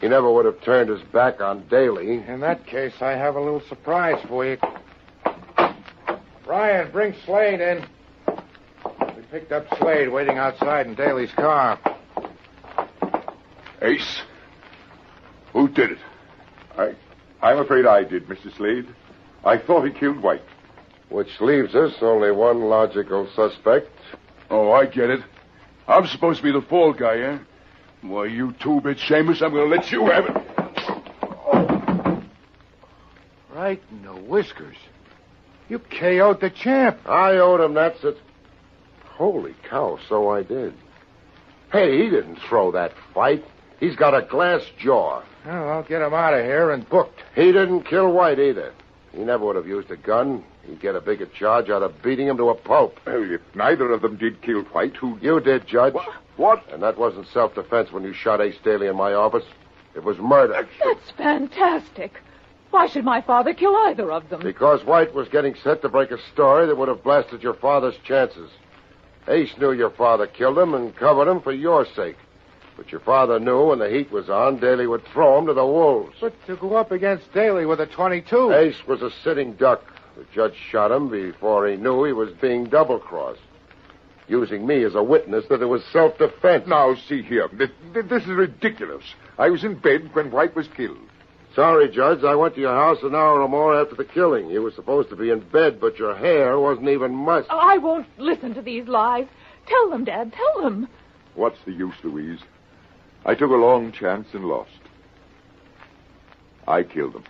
[0.00, 2.22] He never would have turned his back on Daly.
[2.26, 4.58] In that case, I have a little surprise for you.
[6.46, 7.84] Ryan, bring Slade in.
[9.16, 11.80] We picked up Slade waiting outside in Daly's car.
[13.82, 14.22] Ace?
[15.52, 15.98] Who did it?
[16.78, 16.94] I,
[17.42, 18.54] I'm afraid I did, Mr.
[18.56, 18.86] Slade.
[19.44, 20.42] I thought he killed White.
[21.08, 23.90] Which leaves us only one logical suspect.
[24.50, 25.20] Oh, I get it.
[25.86, 27.38] I'm supposed to be the fall guy, eh?
[28.02, 30.36] Why, you two-bit shameless, I'm going to let you have it.
[33.54, 34.76] Right in the whiskers.
[35.68, 36.98] You KO'd the champ.
[37.06, 38.18] I owed him that's it.
[39.04, 40.74] Holy cow, so I did.
[41.72, 43.44] Hey, he didn't throw that fight.
[43.80, 45.22] He's got a glass jaw.
[45.44, 47.20] Well, I'll get him out of here and booked.
[47.34, 48.72] He didn't kill White either.
[49.12, 50.44] He never would have used a gun.
[50.66, 52.98] He'd get a bigger charge out of beating him to a pulp.
[53.06, 55.18] Well, if neither of them did kill White, who...
[55.20, 55.94] You did, Judge.
[56.36, 56.64] What?
[56.72, 59.44] And that wasn't self-defense when you shot Ace Daly in my office.
[59.94, 60.68] It was murder.
[60.84, 62.20] That's fantastic.
[62.70, 64.40] Why should my father kill either of them?
[64.42, 67.96] Because White was getting set to break a story that would have blasted your father's
[68.04, 68.50] chances.
[69.28, 72.16] Ace knew your father killed him and covered him for your sake.
[72.76, 75.64] But your father knew when the heat was on, Daly would throw him to the
[75.64, 76.16] wolves.
[76.20, 78.52] But to go up against Daly with a 22.
[78.52, 79.82] Ace was a sitting duck.
[80.16, 83.40] The judge shot him before he knew he was being double-crossed,
[84.28, 86.66] using me as a witness that it was self-defense.
[86.66, 87.48] Now, see here.
[87.52, 89.04] This, this is ridiculous.
[89.38, 90.98] I was in bed when White was killed.
[91.54, 92.22] Sorry, Judge.
[92.22, 94.50] I went to your house an hour or more after the killing.
[94.50, 97.48] You were supposed to be in bed, but your hair wasn't even mussed.
[97.50, 99.26] Oh, I won't listen to these lies.
[99.66, 100.34] Tell them, Dad.
[100.34, 100.86] Tell them.
[101.34, 102.40] What's the use, Louise?
[103.26, 104.70] I took a long chance and lost.
[106.68, 107.24] I killed them.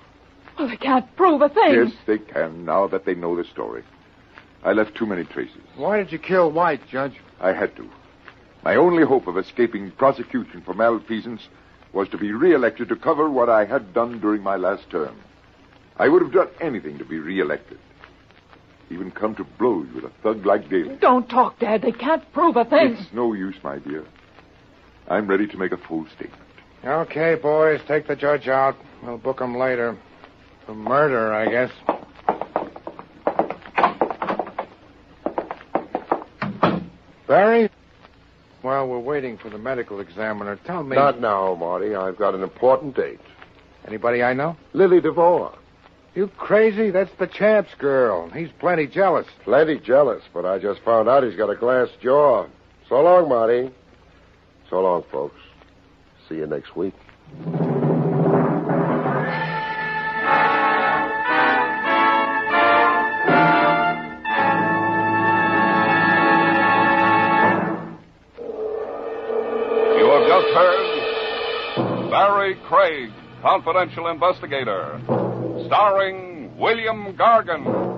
[0.58, 1.72] Well, they can't prove a thing.
[1.72, 3.82] Yes, they can, now that they know the story.
[4.62, 5.62] I left too many traces.
[5.76, 7.14] Why did you kill White, Judge?
[7.40, 7.88] I had to.
[8.62, 11.48] My only hope of escaping prosecution for malfeasance
[11.94, 15.16] was to be reelected to cover what I had done during my last term.
[15.98, 17.78] I would have done anything to be reelected.
[18.90, 20.96] Even come to blows with a thug like Daly.
[20.96, 21.80] Don't talk, Dad.
[21.80, 22.96] They can't prove a thing.
[22.98, 24.04] It's no use, my dear.
[25.08, 26.42] I'm ready to make a full statement.
[26.84, 28.76] Okay, boys, take the judge out.
[29.02, 29.96] We'll book him later.
[30.66, 31.70] For murder, I guess.
[37.26, 37.70] Barrie?
[38.62, 40.58] Well, we're waiting for the medical examiner.
[40.64, 40.96] Tell me.
[40.96, 41.94] Not now, Marty.
[41.94, 43.20] I've got an important date.
[43.86, 44.56] Anybody I know?
[44.72, 45.56] Lily DeVore.
[46.14, 46.90] You crazy?
[46.90, 48.30] That's the champ's girl.
[48.30, 49.26] He's plenty jealous.
[49.44, 52.46] Plenty jealous, but I just found out he's got a glass jaw.
[52.88, 53.70] So long, Marty.
[54.68, 55.40] So long, folks.
[56.28, 56.94] See you next week.
[69.96, 73.10] You have just heard Barrie Craig,
[73.42, 75.00] Confidential Investigator,
[75.66, 77.95] starring William Gargan.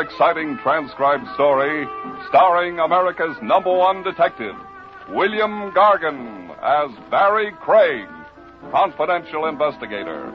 [0.00, 1.86] Exciting transcribed story
[2.28, 4.54] starring America's number one detective,
[5.10, 8.06] William Gargan, as Barrie Craig,
[8.70, 10.32] confidential investigator.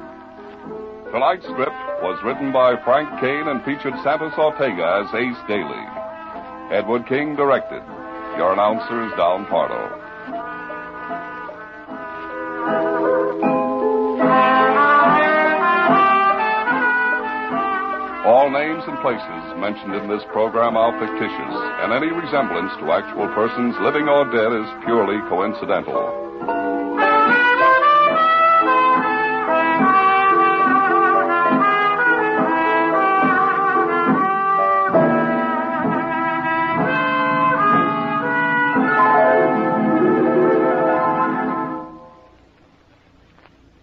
[1.12, 5.86] Tonight's script was written by Frank Kane and featured Santos Ortega as Ace Daly.
[6.72, 7.84] Edward King directed.
[8.38, 10.02] Your announcer is Don Pardo.
[18.24, 23.28] All names and places mentioned in this program are fictitious, and any resemblance to actual
[23.34, 26.22] persons living or dead is purely coincidental.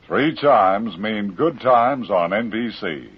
[0.06, 3.17] Three chimes mean good times on NBC.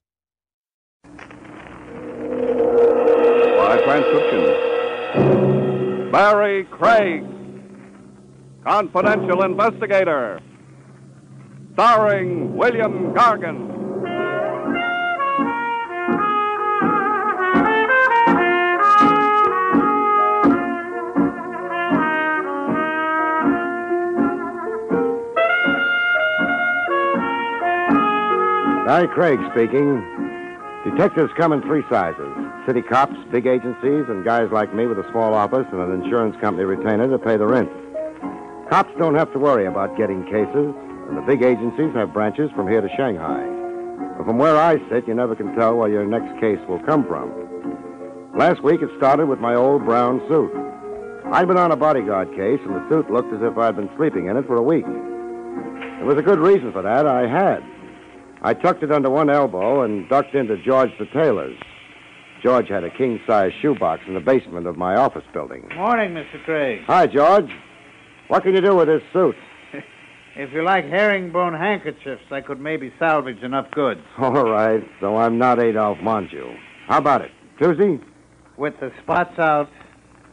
[3.83, 4.43] Transcription,
[6.11, 7.25] Barrie Craig,
[8.63, 10.39] confidential investigator,
[11.73, 13.67] starring William Gargan.
[28.85, 30.07] Barrie Craig speaking.
[30.83, 35.09] Detectives come in three sizes city cops, big agencies, and guys like me with a
[35.11, 37.69] small office and an insurance company retainer to pay the rent.
[38.69, 40.75] Cops don't have to worry about getting cases,
[41.09, 43.43] and the big agencies have branches from here to Shanghai.
[44.17, 47.05] But from where I sit, you never can tell where your next case will come
[47.05, 47.31] from.
[48.37, 50.51] Last week, it started with my old brown suit.
[51.33, 54.27] I'd been on a bodyguard case, and the suit looked as if I'd been sleeping
[54.27, 54.85] in it for a week.
[54.85, 57.05] There was a good reason for that.
[57.05, 57.63] I had.
[58.41, 61.57] I tucked it under one elbow and ducked into George the tailor's.
[62.41, 65.69] George had a king size shoebox in the basement of my office building.
[65.75, 66.43] Morning, Mr.
[66.43, 66.81] Craig.
[66.87, 67.49] Hi, George.
[68.27, 69.35] What can you do with this suit?
[70.33, 73.99] If you like herringbone handkerchiefs, I could maybe salvage enough goods.
[74.17, 76.55] All right, so I'm not Adolphe Menjou.
[76.87, 77.31] How about it?
[77.61, 77.99] Tuesday?
[78.55, 79.69] With the spots out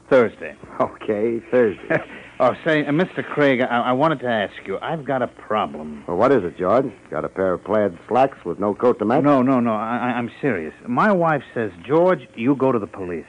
[0.09, 0.55] Thursday.
[0.81, 1.99] Okay, Thursday.
[2.41, 3.25] Oh, say, uh, Mr.
[3.25, 4.79] Craig, I-, I wanted to ask you.
[4.81, 6.05] I've got a problem.
[6.07, 6.91] well, what is it, George?
[7.11, 9.23] Got a pair of plaid slacks with no coat to match?
[9.25, 9.73] No, no, no.
[9.73, 10.75] I- I'm serious.
[10.87, 13.25] My wife says, George, you go to the police.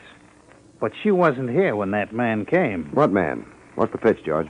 [0.80, 2.90] But she wasn't here when that man came.
[2.94, 3.46] What man?
[3.76, 4.48] What's the pitch, George?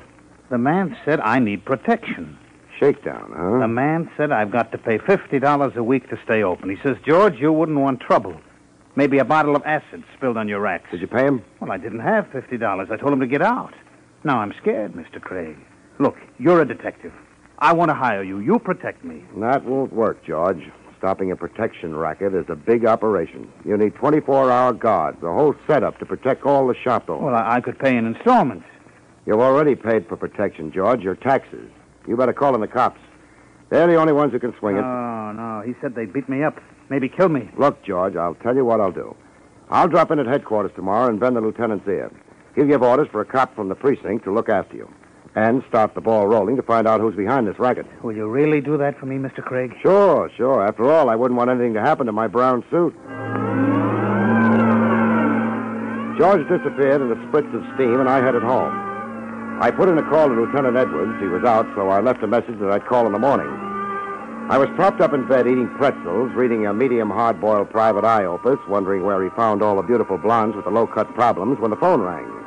[0.52, 2.38] The man said I need protection.
[2.80, 3.60] Shakedown, huh?
[3.60, 6.70] The man said I've got to pay $50 a week to stay open.
[6.70, 8.40] He says, George, you wouldn't want trouble.
[8.96, 10.90] Maybe a bottle of acid spilled on your racks.
[10.92, 11.44] Did you pay him?
[11.60, 12.92] Well, I didn't have $50.
[12.92, 13.74] I told him to get out.
[14.24, 15.22] Now I'm scared, Mr.
[15.22, 15.58] Craig.
[16.00, 17.14] Look, you're a detective.
[17.60, 18.40] I want to hire you.
[18.40, 19.24] You protect me.
[19.38, 20.62] That won't work, George.
[20.98, 23.52] Stopping a protection racket is a big operation.
[23.66, 27.24] You need 24 hour guards, a whole setup to protect all the shop owners.
[27.24, 28.66] Well, I, I could pay in installments.
[29.26, 31.70] You've already paid for protection, George, your taxes.
[32.08, 33.00] You better call in the cops.
[33.70, 34.84] They're the only ones who can swing it.
[34.84, 35.62] Oh, no.
[35.66, 36.60] He said they'd beat me up.
[36.90, 37.50] Maybe kill me.
[37.58, 39.16] Look, George, I'll tell you what I'll do.
[39.70, 42.12] I'll drop in at headquarters tomorrow and bend the lieutenant's ear.
[42.56, 44.94] He'll give orders for a cop from the precinct to look after you.
[45.36, 47.86] And start the ball rolling to find out who's behind this racket.
[48.04, 49.44] Will you really do that for me, Mr.
[49.44, 49.76] Craig?
[49.82, 50.66] Sure, sure.
[50.66, 52.94] After all, I wouldn't want anything to happen to my brown suit.
[56.18, 58.74] George disappeared in a spritz of steam, and I headed home.
[59.62, 61.20] I put in a call to Lieutenant Edwards.
[61.22, 63.48] He was out, so I left a message that I'd call in the morning.
[64.50, 68.26] I was propped up in bed eating pretzels, reading a medium hard boiled private eye
[68.26, 71.70] opus, wondering where he found all the beautiful blondes with the low cut problems when
[71.70, 72.39] the phone rang.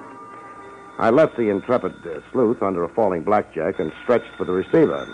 [1.03, 5.05] I left the intrepid uh, sleuth under a falling blackjack and stretched for the receiver.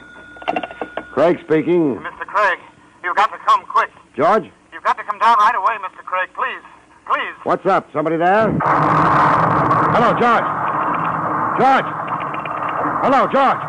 [1.15, 1.97] Craig speaking.
[1.97, 2.27] Mr.
[2.27, 2.59] Craig,
[3.03, 3.89] you've got to come quick.
[4.15, 4.45] George?
[4.71, 6.05] You've got to come down right away, Mr.
[6.05, 6.29] Craig.
[6.35, 6.61] Please.
[7.07, 7.35] Please.
[7.45, 7.91] What's up?
[7.95, 8.53] Somebody there?
[9.97, 10.45] Hello, George.
[11.57, 11.89] George.
[13.01, 13.65] Hello, George.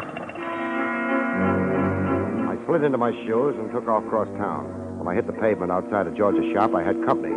[2.51, 4.99] I slid into my shoes and took off across town.
[4.99, 7.31] When I hit the pavement outside of George's shop, I had company.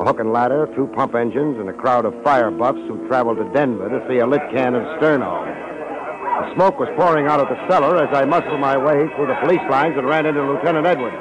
[0.00, 3.36] A hook and ladder, two pump engines, and a crowd of fire buffs who traveled
[3.36, 5.44] to Denver to see a lit can of sterno.
[5.44, 9.36] The smoke was pouring out of the cellar as I muscled my way through the
[9.44, 11.14] police lines and ran into Lieutenant Edwards.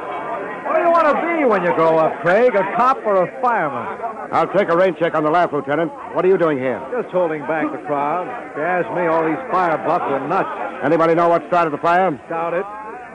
[0.65, 2.55] What do you want to be when you grow up, Craig?
[2.55, 4.32] A cop or a fireman?
[4.32, 5.91] I'll take a rain check on the laugh, Lieutenant.
[6.15, 6.80] What are you doing here?
[6.95, 8.26] Just holding back the crowd.
[8.51, 10.49] If you ask me, all these fire buffs are nuts.
[10.82, 12.09] Anybody know what started the fire?
[12.30, 12.65] Doubt it.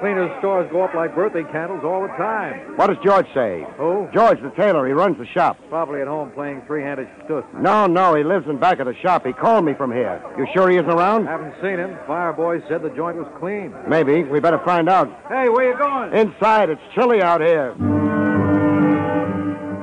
[0.01, 2.77] Cleaners' stores go up like birthday candles all the time.
[2.77, 3.67] What does George say?
[3.79, 4.09] Who?
[4.13, 4.87] George, the tailor.
[4.87, 5.59] He runs the shop.
[5.71, 7.45] Probably at home playing three-handed stuss.
[7.55, 9.25] No, no, he lives in back of the shop.
[9.25, 10.23] He called me from here.
[10.37, 11.27] You sure he isn't around?
[11.27, 11.97] Haven't seen him.
[12.07, 13.75] Fire boy said the joint was clean.
[13.89, 14.23] Maybe.
[14.23, 15.09] We better find out.
[15.29, 16.13] Hey, where you going?
[16.13, 16.69] Inside.
[16.69, 17.73] It's chilly out here.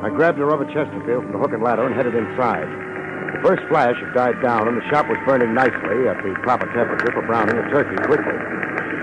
[0.03, 2.67] I grabbed a rubber Chesterfield from the hook and ladder and headed inside.
[2.67, 6.67] The first flash had died down, and the shop was burning nicely at the proper
[6.67, 8.37] temperature for browning a turkey quickly.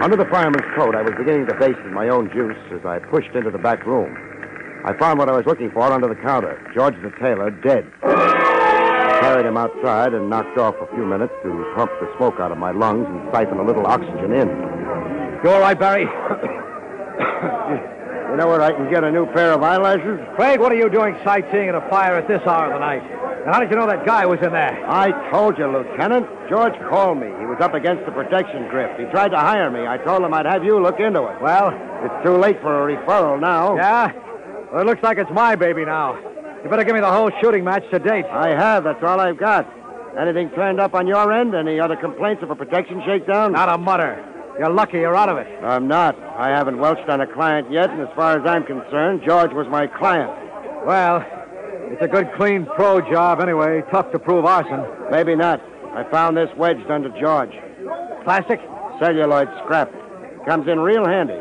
[0.00, 3.34] Under the fireman's coat, I was beginning to baste my own juice as I pushed
[3.34, 4.16] into the back room.
[4.82, 7.84] I found what I was looking for under the counter George the tailor, dead.
[8.00, 12.56] Carried him outside and knocked off a few minutes to pump the smoke out of
[12.56, 14.48] my lungs and siphon a little oxygen in.
[15.44, 16.06] You all right, Barrie?
[18.40, 20.18] Know where I can get a new pair of eyelashes?
[20.34, 23.02] Craig, what are you doing sightseeing in a fire at this hour of the night?
[23.44, 24.82] And how did you know that guy was in there?
[24.88, 26.24] I told you, Lieutenant.
[26.48, 27.26] George called me.
[27.26, 28.98] He was up against the protection grip.
[28.98, 29.86] He tried to hire me.
[29.86, 31.36] I told him I'd have you look into it.
[31.42, 31.68] Well?
[32.02, 33.76] It's too late for a referral now.
[33.76, 34.10] Yeah?
[34.72, 36.16] Well, it looks like it's my baby now.
[36.64, 38.24] You better give me the whole shooting match to date.
[38.24, 38.84] I have.
[38.84, 39.68] That's all I've got.
[40.18, 41.54] Anything turned up on your end?
[41.54, 43.52] Any other complaints of a protection shakedown?
[43.52, 44.24] Not a mutter.
[44.60, 45.46] You're lucky you're out of it.
[45.64, 46.18] I'm not.
[46.36, 49.66] I haven't welched on a client yet, and as far as I'm concerned, George was
[49.68, 50.30] my client.
[50.84, 51.24] Well,
[51.88, 53.82] it's a good, clean pro job anyway.
[53.90, 54.84] Tough to prove arson.
[55.10, 55.62] Maybe not.
[55.94, 57.52] I found this wedged under George.
[58.22, 58.60] Plastic?
[58.98, 59.90] Celluloid scrap.
[60.44, 61.40] Comes in real handy.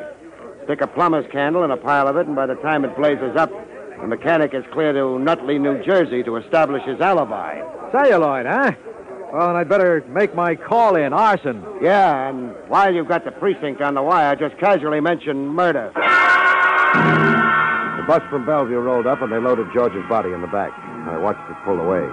[0.63, 3.35] Stick a plumber's candle in a pile of it, and by the time it blazes
[3.35, 3.51] up,
[3.99, 7.59] the mechanic is clear to Nutley, New Jersey to establish his alibi.
[7.91, 8.71] Celluloid, huh?
[9.31, 11.13] Well, then I'd better make my call in.
[11.13, 11.63] Arson.
[11.81, 15.91] Yeah, and while you've got the precinct on the wire, just casually mention murder.
[15.93, 16.01] The
[18.07, 20.71] bus from Bellevue rolled up, and they loaded George's body in the back.
[21.07, 22.07] I watched it pull away.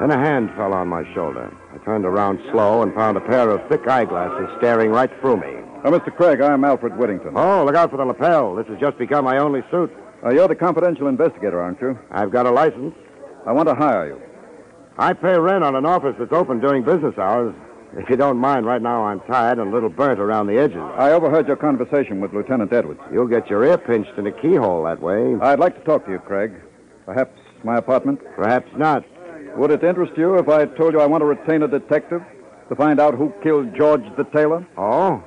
[0.00, 1.52] Then a hand fell on my shoulder.
[1.72, 5.62] I turned around slow and found a pair of thick eyeglasses staring right through me.
[5.84, 6.14] Uh, Mr.
[6.14, 7.34] Craig, I'm Alfred Whittington.
[7.36, 8.56] Oh, look out for the lapel.
[8.56, 9.92] This has just become my only suit.
[10.24, 11.96] Uh, you're the confidential investigator, aren't you?
[12.10, 12.94] I've got a license.
[13.46, 14.20] I want to hire you.
[14.98, 17.54] I pay rent on an office that's open during business hours.
[17.96, 20.78] If you don't mind, right now I'm tired and a little burnt around the edges.
[20.96, 23.00] I overheard your conversation with Lieutenant Edwards.
[23.12, 25.36] You'll get your ear pinched in a keyhole that way.
[25.40, 26.52] I'd like to talk to you, Craig.
[27.04, 28.20] Perhaps my apartment?
[28.34, 29.04] Perhaps not.
[29.56, 32.22] Would it interest you if I told you I want to retain a detective
[32.68, 34.66] to find out who killed George the tailor?
[34.78, 35.22] Oh?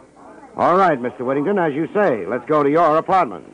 [0.58, 1.20] All right, Mr.
[1.20, 2.26] Whittington, as you say.
[2.26, 3.46] Let's go to your apartment.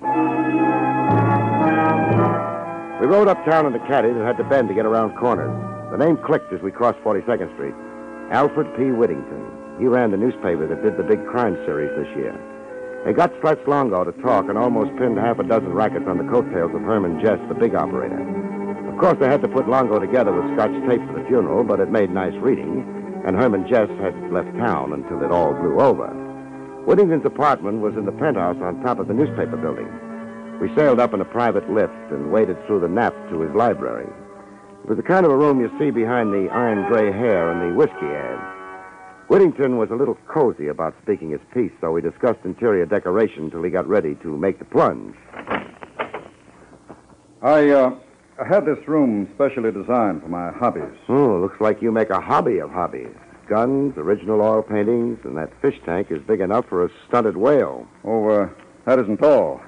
[3.01, 5.70] We rode uptown in the caddy and had to bend to get around corners.
[5.91, 7.75] The name clicked as we crossed 42nd Street.
[8.31, 8.95] Alfred P.
[8.95, 9.43] Whittington.
[9.77, 12.31] He ran the newspaper that did the big crime series this year.
[13.03, 16.31] They got Slutz Longo to talk and almost pinned half a dozen rackets on the
[16.31, 18.23] coattails of Herman Jess, the big operator.
[18.87, 21.81] Of course, they had to put Longo together with Scotch tape for the funeral, but
[21.81, 22.87] it made nice reading,
[23.27, 26.07] and Herman Jess had left town until it all blew over.
[26.85, 29.91] Whittington's apartment was in the penthouse on top of the newspaper building.
[30.61, 34.07] We sailed up in a private lift and waded through the nap to his library.
[34.84, 37.61] It was the kind of a room you see behind the iron gray hair and
[37.61, 38.39] the whiskey ad.
[39.29, 43.63] Whittington was a little cozy about speaking his piece, so we discussed interior decoration till
[43.63, 45.15] he got ready to make the plunge.
[47.41, 47.95] I, uh,
[48.41, 50.97] I had this room specially designed for my hobbies.
[51.07, 53.15] Oh, looks like you make a hobby of hobbies.
[53.47, 57.88] Guns, original oil paintings, and that fish tank is big enough for a stunted whale.
[58.03, 58.49] Oh, uh,
[58.86, 59.61] that isn't all.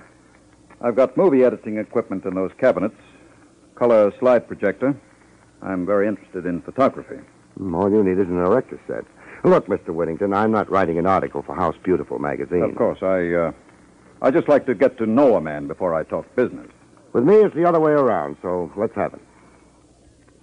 [0.82, 2.99] I've got movie editing equipment in those cabinets,
[3.84, 4.98] color slide projector.
[5.62, 7.20] I'm very interested in photography.
[7.58, 9.04] Hmm, All you need is an erector set.
[9.44, 9.90] Look, Mr.
[9.90, 12.64] Whittington, I'm not writing an article for House Beautiful magazine.
[12.64, 13.52] Of course, I, uh,
[14.22, 16.68] I just like to get to know a man before I talk business.
[17.12, 19.22] With me, it's the other way around, so let's have it.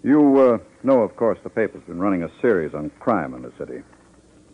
[0.05, 3.53] You uh, know, of course, the paper's been running a series on crime in the
[3.59, 3.81] city.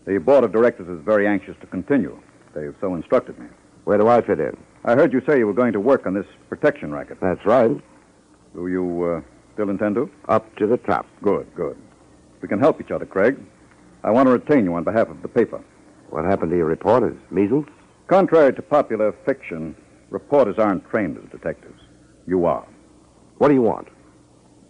[0.07, 2.17] The board of directors is very anxious to continue.
[2.55, 3.47] They've so instructed me.
[3.83, 4.57] Where do I fit in?
[4.85, 7.19] I heard you say you were going to work on this protection racket.
[7.21, 7.73] That's right.
[8.55, 9.21] Do you uh,
[9.55, 10.11] still intend to?
[10.29, 11.07] Up to the top.
[11.23, 11.77] Good, good.
[12.41, 13.37] We can help each other, Craig.
[14.05, 15.63] I want to retain you on behalf of the paper.
[16.11, 17.17] What happened to your reporters?
[17.31, 17.67] Measles?
[18.07, 19.75] Contrary to popular fiction,
[20.11, 21.81] reporters aren't trained as detectives.
[22.27, 22.67] You are.
[23.39, 23.89] What do you want?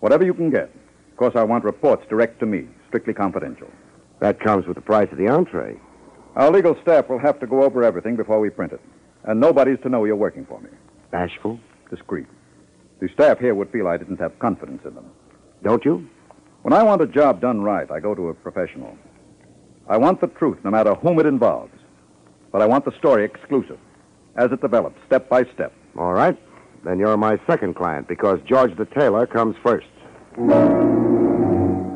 [0.01, 0.71] Whatever you can get.
[1.11, 3.69] Of course, I want reports direct to me, strictly confidential.
[4.21, 5.79] That comes with the price of the entree.
[6.35, 8.81] Our legal staff will have to go over everything before we print it.
[9.25, 10.71] And nobody's to know you're working for me.
[11.11, 11.59] Bashful?
[11.91, 12.27] Discreet.
[13.01, 15.11] The staff here would feel I didn't have confidence in them.
[15.63, 16.09] Don't you?
[16.63, 18.97] When I want a job done right, I go to a professional.
[19.89, 21.73] I want the truth, no matter whom it involves.
[22.51, 23.79] But I want the story exclusive,
[24.37, 25.73] as it develops, step by step.
[25.99, 26.37] All right.
[26.85, 29.87] Then you're my second client because George the tailor comes first.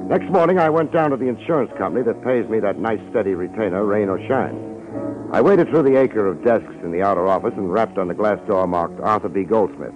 [0.09, 3.35] Next morning, I went down to the insurance company that pays me that nice, steady
[3.35, 5.29] retainer, rain or shine.
[5.33, 8.15] I waded through the acre of desks in the outer office and rapped on the
[8.15, 9.45] glass door marked Arthur B.
[9.45, 9.95] Goldsmith.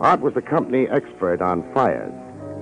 [0.00, 2.12] Art was the company expert on fires.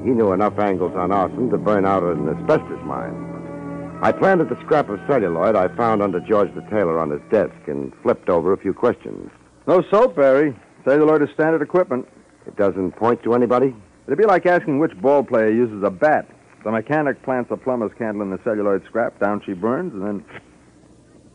[0.03, 3.99] He knew enough angles on arson to burn out an asbestos mine.
[4.03, 7.57] I planted the scrap of celluloid I found under George the tailor on his desk
[7.66, 9.30] and flipped over a few questions.
[9.66, 10.57] No soap, Barrie.
[10.84, 12.09] Celluloid is standard equipment.
[12.47, 13.74] It doesn't point to anybody?
[14.07, 16.26] It'd be like asking which ball player uses a bat.
[16.64, 20.24] The mechanic plants a plumber's candle in the celluloid scrap, down she burns, and then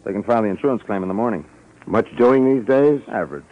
[0.04, 1.45] they can file the insurance claim in the morning.
[1.86, 3.02] Much doing these days?
[3.08, 3.43] Average.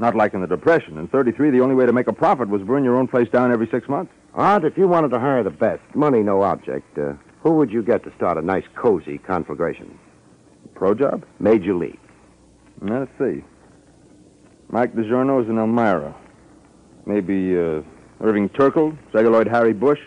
[0.00, 0.96] Not like in the Depression.
[0.96, 3.52] In 33, the only way to make a profit was burn your own place down
[3.52, 4.10] every six months.
[4.32, 7.82] Art, if you wanted to hire the best, money no object, uh, who would you
[7.82, 9.98] get to start a nice, cozy conflagration?
[10.74, 11.26] Pro job?
[11.38, 12.00] Major League.
[12.80, 13.44] Now, let's see.
[14.70, 16.14] Mike DiGiorno's in Elmira.
[17.04, 17.82] Maybe uh,
[18.22, 20.00] Irving Turkle, celluloid Harry Bush.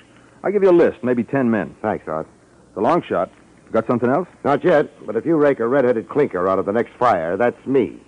[0.44, 1.76] I'll give you a list, maybe ten men.
[1.84, 2.28] Thanks, Art.
[2.74, 3.32] The long shot.
[3.72, 4.28] Got something else?
[4.44, 7.64] Not yet, but if you rake a red-headed clinker out of the next fire, that's
[7.68, 8.00] me.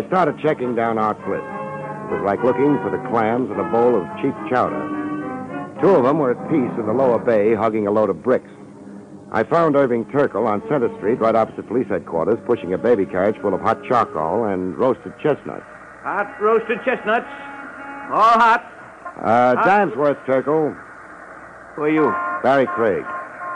[0.00, 1.44] I started checking down our list.
[2.08, 4.80] It was like looking for the clams in a bowl of cheap chowder.
[5.82, 8.48] Two of them were at peace in the lower bay, hugging a load of bricks.
[9.30, 13.36] I found Irving Turkle on Center Street, right opposite police headquarters, pushing a baby carriage
[13.42, 15.64] full of hot charcoal and roasted chestnuts.
[16.02, 17.28] Hot roasted chestnuts.
[18.10, 18.64] All hot.
[19.20, 20.74] Uh, Hot- dime's worth, Turkle.
[21.76, 22.10] Who are you?
[22.42, 23.04] Barrie Craig.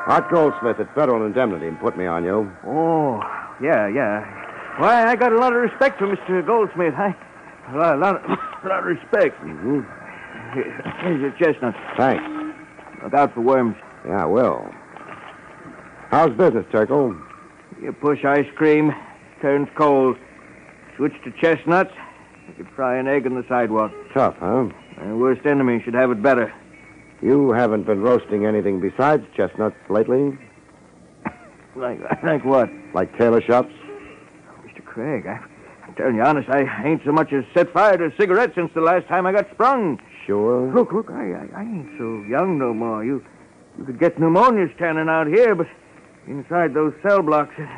[0.07, 2.53] Art Goldsmith at Federal Indemnity put me on you.
[2.67, 3.19] Oh,
[3.63, 4.44] yeah, yeah.
[4.79, 6.45] Why, I got a lot of respect for Mr.
[6.45, 6.95] Goldsmith.
[6.95, 7.15] I,
[7.73, 8.23] a lot, a lot, of,
[8.65, 9.41] a lot of respect.
[9.41, 9.81] Mm-hmm.
[11.01, 11.79] Here's your chestnuts.
[11.97, 12.25] Thanks.
[13.03, 13.77] Look out for worms.
[14.07, 14.69] Yeah, I will.
[16.11, 17.17] How's business, Turkle?
[17.81, 18.93] You push ice cream,
[19.41, 20.17] turns cold.
[20.97, 21.93] Switch to chestnuts.
[22.49, 23.93] You could fry an egg on the sidewalk.
[24.13, 24.69] Tough, huh?
[24.97, 26.53] My worst enemy should have it better.
[27.21, 30.37] You haven't been roasting anything besides chestnuts lately?
[31.75, 32.69] Like, like what?
[32.93, 33.73] Like tailor shops?
[34.95, 35.41] Craig, I,
[35.85, 38.71] I'm telling you honest, I ain't so much as set fire to a cigarette since
[38.75, 40.01] the last time I got sprung.
[40.25, 40.73] Sure.
[40.73, 43.05] Look, look, I, I, I ain't so young no more.
[43.05, 43.25] You,
[43.77, 45.67] you could get pneumonia standing out here, but
[46.29, 47.69] inside those cell blocks, it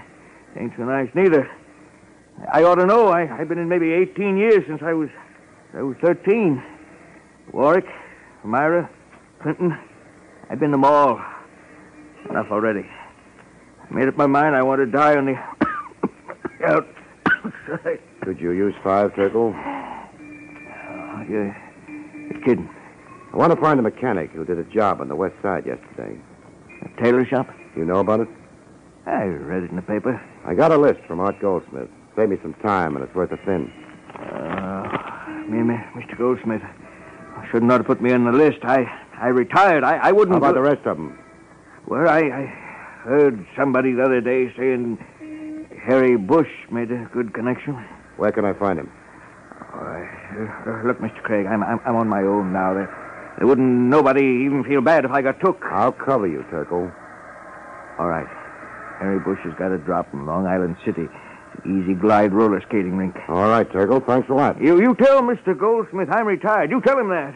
[0.61, 1.51] ain't so nice neither.
[2.53, 3.09] I ought to know.
[3.09, 5.09] I, I've been in maybe 18 years since I was,
[5.73, 6.63] I was 13.
[7.51, 7.87] Warwick,
[8.45, 8.91] Myra,
[9.41, 9.77] Clinton,
[10.51, 11.19] I've been them all.
[12.29, 12.87] Enough already.
[13.91, 16.87] I made up my mind I want to die on the
[18.23, 19.55] Could you use five, Turkle?
[19.55, 21.57] Oh, you're,
[21.89, 22.69] you're kidding.
[23.33, 26.19] I want to find a mechanic who did a job on the west side yesterday.
[26.83, 27.49] A tailor shop?
[27.77, 28.29] You know about it?
[29.07, 30.21] I read it in the paper.
[30.45, 31.89] I got a list from Art Goldsmith.
[32.17, 33.71] Save me some time, and it's worth a thin.
[34.15, 36.17] Uh, me, me, Mr.
[36.17, 38.59] Goldsmith, I shouldn't ought to put me on the list.
[38.63, 38.85] I,
[39.21, 39.85] I retired.
[39.85, 40.33] I, I wouldn't.
[40.33, 41.19] How about the rest of them?
[41.87, 42.45] Well, I, I
[43.05, 44.99] heard somebody the other day saying
[45.87, 47.75] Harry Bush made a good connection.
[48.17, 48.91] Where can I find him?
[49.73, 51.23] Uh, uh, look, Mr.
[51.23, 52.75] Craig, I'm, I'm, I'm on my own now.
[52.75, 55.63] There, there wouldn't nobody even feel bad if I got took.
[55.71, 56.91] I'll cover you, Turkle.
[57.99, 58.27] All right.
[58.99, 61.07] Harry Bush has got a drop in Long Island City.
[61.65, 63.15] Easy glide roller skating rink.
[63.29, 64.01] All right, Turkle.
[64.01, 64.61] Thanks a lot.
[64.61, 65.59] You you tell Mr.
[65.59, 66.71] Goldsmith I'm retired.
[66.71, 67.35] You tell him that.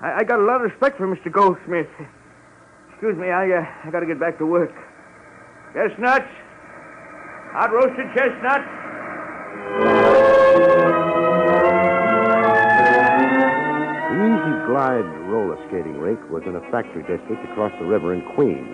[0.00, 1.30] I, I got a lot of respect for Mr.
[1.30, 1.86] Goldsmith.
[2.90, 4.74] Excuse me, I uh, I got to get back to work.
[5.74, 6.30] Chestnuts,
[7.54, 8.66] hot roasted chestnuts.
[14.10, 18.22] The Easy Glide roller skating rink was in a factory district across the river in
[18.34, 18.66] Queens.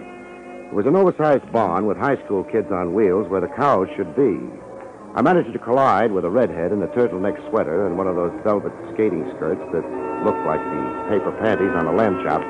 [0.73, 4.17] It was an oversized barn with high school kids on wheels where the cows should
[4.17, 4.41] be.
[5.15, 8.33] I managed to collide with a redhead in a turtleneck sweater and one of those
[8.45, 9.85] velvet skating skirts that
[10.25, 12.41] looked like the paper panties on a lamb chop,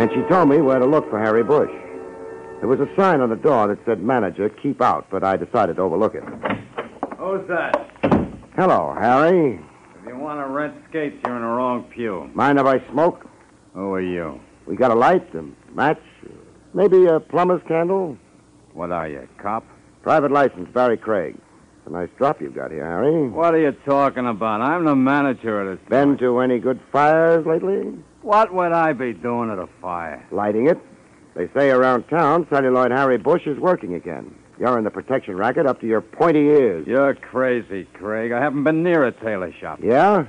[0.00, 1.81] and she told me where to look for Harry Bush.
[2.62, 5.74] There was a sign on the door that said manager, keep out, but I decided
[5.76, 6.22] to overlook it.
[7.18, 7.74] Who's that?
[8.54, 9.58] Hello, Harry.
[10.00, 12.30] If you want to rent skates, you're in the wrong pew.
[12.34, 13.26] Mind if I smoke?
[13.74, 14.40] Who are you?
[14.66, 15.44] We got a light, a
[15.74, 16.00] match,
[16.72, 18.16] maybe a plumber's candle.
[18.74, 19.64] What are you, cop?
[20.04, 21.34] Private license, Barrie Craig.
[21.34, 23.28] It's a nice drop you've got here, Harry.
[23.28, 24.60] What are you talking about?
[24.60, 25.88] I'm the manager of this.
[25.88, 27.92] Been to any good fires lately?
[28.20, 30.24] What would I be doing at a fire?
[30.30, 30.78] Lighting it.
[31.34, 34.34] They say around town, celluloid Harry Bush is working again.
[34.58, 36.86] You're in the protection racket up to your pointy ears.
[36.86, 38.32] You're crazy, Craig.
[38.32, 39.80] I haven't been near a tailor shop.
[39.82, 40.26] Yeah?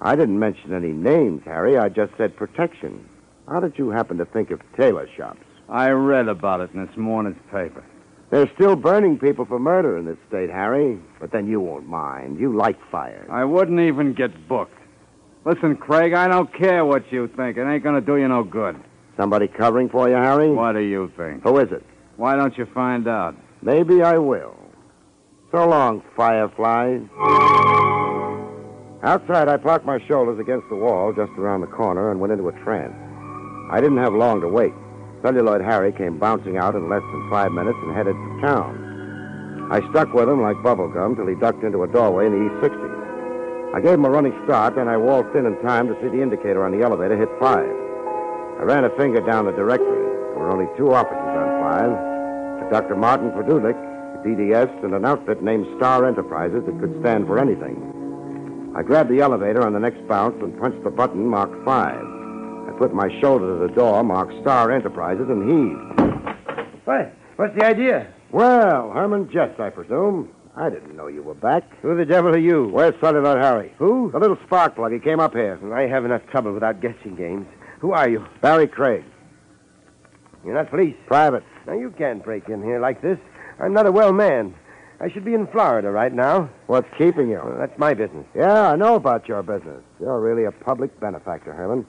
[0.00, 1.78] I didn't mention any names, Harry.
[1.78, 3.08] I just said protection.
[3.48, 5.40] How did you happen to think of tailor shops?
[5.68, 7.84] I read about it in this morning's paper.
[8.30, 10.98] They're still burning people for murder in this state, Harry.
[11.20, 12.38] But then you won't mind.
[12.38, 13.26] You like fire.
[13.30, 14.74] I wouldn't even get booked.
[15.44, 17.56] Listen, Craig, I don't care what you think.
[17.56, 18.76] It ain't gonna do you no good.
[19.18, 20.52] Somebody covering for you, Harry?
[20.52, 21.42] What do you think?
[21.42, 21.84] Who is it?
[22.16, 23.34] Why don't you find out?
[23.62, 24.56] Maybe I will.
[25.50, 27.00] So long, Firefly.
[29.02, 32.48] Outside, I parked my shoulders against the wall just around the corner and went into
[32.48, 32.94] a trance.
[33.72, 34.72] I didn't have long to wait.
[35.22, 39.68] Celluloid Harry came bouncing out in less than five minutes and headed for town.
[39.72, 42.72] I stuck with him like bubblegum till he ducked into a doorway in the East
[42.72, 43.74] 60s.
[43.74, 46.22] I gave him a running start, then I waltzed in in time to see the
[46.22, 47.77] indicator on the elevator hit five.
[48.58, 49.86] I ran a finger down the directory.
[50.34, 51.92] There were only two officers on five.
[52.66, 52.96] A Dr.
[52.96, 53.76] Martin Produlik,
[54.24, 58.74] DDS, and an outfit named Star Enterprises that could stand for anything.
[58.76, 62.02] I grabbed the elevator on the next bounce and punched the button marked five.
[62.02, 66.00] I put my shoulder to the door marked Star Enterprises and heaved.
[66.84, 67.14] What?
[67.36, 68.12] What's the idea?
[68.32, 70.30] Well, Herman Jess, I presume.
[70.56, 71.62] I didn't know you were back.
[71.82, 72.68] Who the devil are you?
[72.68, 73.72] Where's Celluloid Harry?
[73.78, 74.10] Who?
[74.10, 74.92] The little spark plug.
[74.92, 75.58] He came up here.
[75.72, 77.46] I have enough trouble without guessing games.
[77.80, 78.26] Who are you?
[78.40, 79.04] Barrie Craig.
[80.44, 80.96] You're not police.
[81.06, 81.44] Private.
[81.66, 83.18] Now, you can't break in here like this.
[83.60, 84.54] I'm not a well man.
[85.00, 86.50] I should be in Florida right now.
[86.66, 87.40] What's keeping you?
[87.44, 88.26] Well, that's my business.
[88.34, 89.82] Yeah, I know about your business.
[90.00, 91.86] You're really a public benefactor, Herman.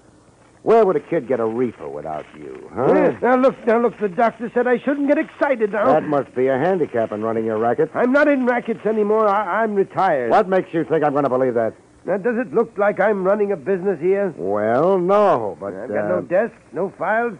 [0.61, 2.93] Where would a kid get a reefer without you, huh?
[2.93, 5.85] Yeah, Now, look, now, look, the doctor said I shouldn't get excited now.
[5.85, 7.89] That must be a handicap in running your racket.
[7.95, 9.27] I'm not in rackets anymore.
[9.27, 10.29] I- I'm retired.
[10.31, 11.73] What makes you think I'm going to believe that?
[12.05, 14.33] Now, does it look like I'm running a business here?
[14.37, 15.73] Well, no, but.
[15.73, 17.37] I've got uh, no desk, no files,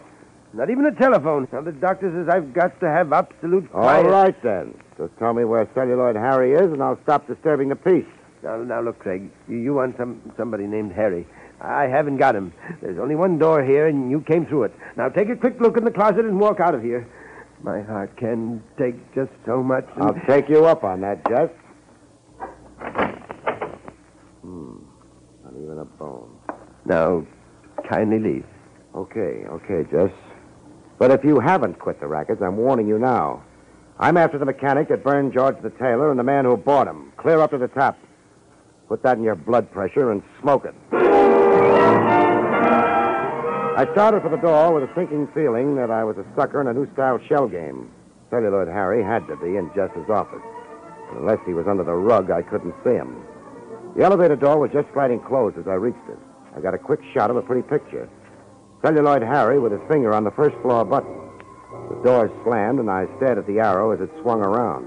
[0.52, 1.48] not even a telephone.
[1.52, 4.06] Now, the doctor says I've got to have absolute All quiet.
[4.06, 4.74] right, then.
[4.98, 8.04] Just tell me where Celluloid Harry is, and I'll stop disturbing the peace.
[8.42, 9.30] Now, now, look, Craig.
[9.48, 11.26] You, you want some somebody named Harry.
[11.60, 12.52] I haven't got him.
[12.80, 14.74] There's only one door here, and you came through it.
[14.96, 17.06] Now, take a quick look in the closet and walk out of here.
[17.62, 19.86] My heart can take just so much.
[19.94, 21.50] and- I'll take you up on that, Jess.
[24.42, 24.76] Hmm.
[25.44, 26.30] Not even a bone.
[26.84, 27.26] Now,
[27.88, 28.46] kindly leave.
[28.94, 30.12] Okay, okay, Jess.
[30.98, 33.42] But if you haven't quit the rackets, I'm warning you now.
[33.98, 37.12] I'm after the mechanic that burned George the tailor and the man who bought him.
[37.16, 37.98] Clear up to the top.
[38.88, 40.74] Put that in your blood pressure and smoke it.
[43.76, 46.66] I started for the door with a sinking feeling that I was a sucker in
[46.66, 47.90] a new style shell game.
[48.28, 50.42] Celluloid Harry had to be in Jess's office.
[51.12, 53.24] Unless he was under the rug, I couldn't see him.
[53.96, 56.18] The elevator door was just sliding closed as I reached it.
[56.56, 58.08] I got a quick shot of a pretty picture.
[58.82, 61.16] Celluloid Harry with his finger on the first floor button.
[61.90, 64.86] The door slammed, and I stared at the arrow as it swung around.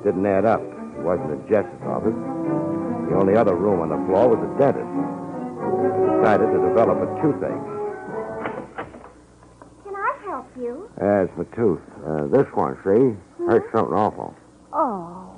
[0.00, 0.62] It Didn't add up.
[0.62, 2.14] It wasn't in Jess's office.
[3.10, 4.86] The only other room on the floor was the dentist.
[4.86, 7.66] I decided to develop a toothache.
[9.84, 10.88] Can I help you?
[10.96, 11.82] That's my tooth.
[12.06, 13.18] Uh, this one, see?
[13.44, 14.34] Hurts something awful.
[14.72, 15.33] Oh.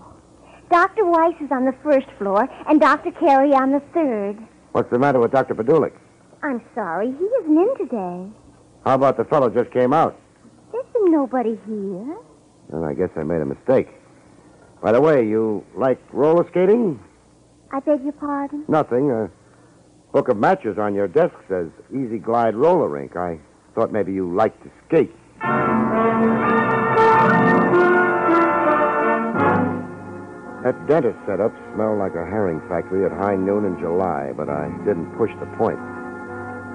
[0.71, 1.05] Dr.
[1.05, 3.13] Weiss is on the first floor and Dr.
[3.13, 4.37] Carey on the third.
[4.73, 5.55] What's the matter with Dr.
[5.55, 5.93] Padulik?
[6.43, 8.31] I'm sorry, he isn't in today.
[8.85, 10.19] How about the fellow just came out?
[10.73, 12.17] There's been nobody here.
[12.71, 13.89] Then I guess I made a mistake.
[14.83, 17.01] By the way, you like roller skating?
[17.73, 18.65] I beg your pardon?
[18.69, 19.11] Nothing.
[19.11, 19.31] A
[20.13, 23.17] book of matches on your desk says Easy Glide Roller Rink.
[23.17, 23.39] I
[23.75, 25.13] thought maybe you liked to skate.
[30.67, 34.67] That dentist setup smelled like a herring factory at high noon in July, but I
[34.85, 35.79] didn't push the point.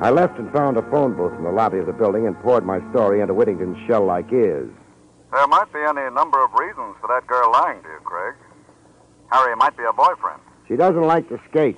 [0.02, 2.64] I left and found a phone booth in the lobby of the building and poured
[2.64, 4.72] my story into Whittington's shell-like ears.
[5.34, 8.36] There might be any number of reasons for that girl lying to you, Craig.
[9.30, 10.39] Harry might be a boyfriend.
[10.70, 11.78] She doesn't like to skate,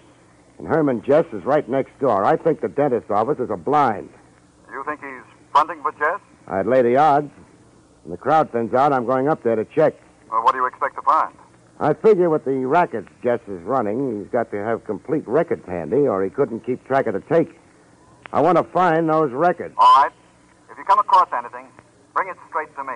[0.60, 2.24] and Herman Jess is right next door.
[2.24, 4.12] I think the dentist's office is a blind.
[4.72, 6.22] You think he's fronting for Jess?
[6.46, 7.32] I'd lay the odds.
[8.04, 9.96] When the crowd thins out, I'm going up there to check.
[10.30, 11.34] Well, what do you expect to find?
[11.84, 16.08] I figure with the rackets Jess is running, he's got to have complete records handy,
[16.08, 17.60] or he couldn't keep track of the take.
[18.32, 19.76] I want to find those records.
[19.78, 20.14] All right.
[20.72, 21.68] If you come across anything,
[22.16, 22.94] bring it straight to me.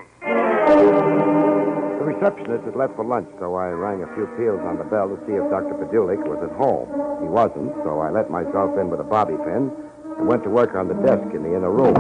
[1.99, 5.09] The receptionist had left for lunch, so I rang a few peals on the bell
[5.09, 5.75] to see if Dr.
[5.75, 6.88] Padulik was at home.
[7.19, 9.69] He wasn't, so I let myself in with a bobby pin,
[10.17, 11.97] and went to work on the desk in the inner room.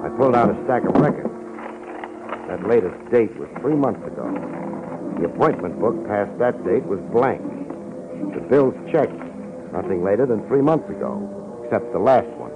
[0.00, 1.28] I pulled out a stack of records.
[2.48, 4.59] That latest date was three months ago.
[5.20, 7.42] The appointment book past that date was blank.
[8.32, 9.12] The bills checked.
[9.70, 12.52] Nothing later than three months ago, except the last one.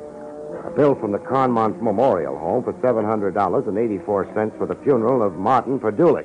[0.65, 6.25] A bill from the Conmont Memorial Home for $700.84 for the funeral of Martin Perdulik.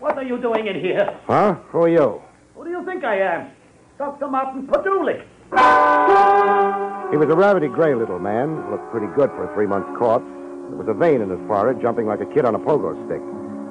[0.00, 1.14] What are you doing in here?
[1.26, 1.56] Huh?
[1.68, 2.22] Who are you?
[2.54, 3.50] Who do you think I am?
[3.98, 4.28] Dr.
[4.28, 5.20] Martin Paduli.
[7.10, 10.24] He was a rabbity gray little man, looked pretty good for a three month corpse.
[10.24, 13.20] There was a vein in his forehead, jumping like a kid on a pogo stick.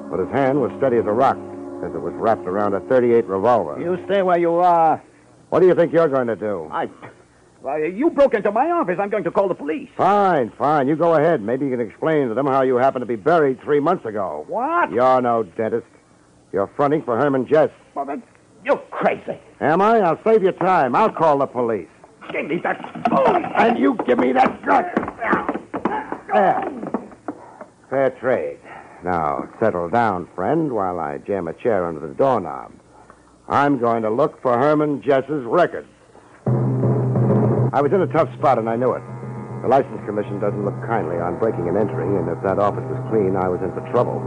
[0.08, 1.36] But his hand was steady as a rock,
[1.84, 3.80] as it was wrapped around a 38 revolver.
[3.80, 5.02] You stay where you are.
[5.50, 6.68] What do you think you're going to do?
[6.72, 6.88] I.
[7.62, 8.96] Well, you broke into my office.
[9.00, 9.88] I'm going to call the police.
[9.96, 10.86] Fine, fine.
[10.86, 11.42] You go ahead.
[11.42, 14.44] Maybe you can explain to them how you happened to be buried three months ago.
[14.46, 14.92] What?
[14.92, 15.86] You're no dentist.
[16.52, 17.70] You're fronting for Herman Jess.
[17.94, 18.22] Well, that's...
[18.64, 19.38] You're crazy.
[19.60, 20.00] Am I?
[20.00, 20.94] I'll save you time.
[20.94, 21.88] I'll call the police.
[22.32, 23.44] Give me that phone.
[23.56, 24.84] And you give me that gun.
[26.32, 26.72] There.
[27.88, 28.58] Fair trade.
[29.06, 32.74] Now, settle down, friend, while I jam a chair under the doorknob.
[33.46, 35.86] I'm going to look for Herman Jess's records.
[37.70, 39.06] I was in a tough spot, and I knew it.
[39.62, 42.98] The License Commission doesn't look kindly on breaking and entering, and if that office was
[43.14, 44.18] clean, I was in for trouble.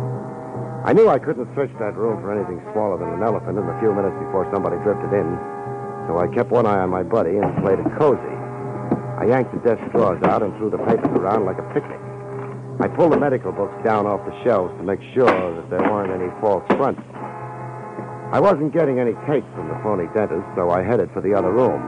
[0.87, 3.75] I knew I couldn't search that room for anything smaller than an elephant in the
[3.83, 5.27] few minutes before somebody drifted in,
[6.07, 8.35] so I kept one eye on my buddy and played it cozy.
[9.19, 11.99] I yanked the desk drawers out and threw the papers around like a picnic.
[12.81, 16.15] I pulled the medical books down off the shelves to make sure that there weren't
[16.15, 17.01] any false fronts.
[18.31, 21.51] I wasn't getting any cake from the phony dentist, so I headed for the other
[21.51, 21.81] room.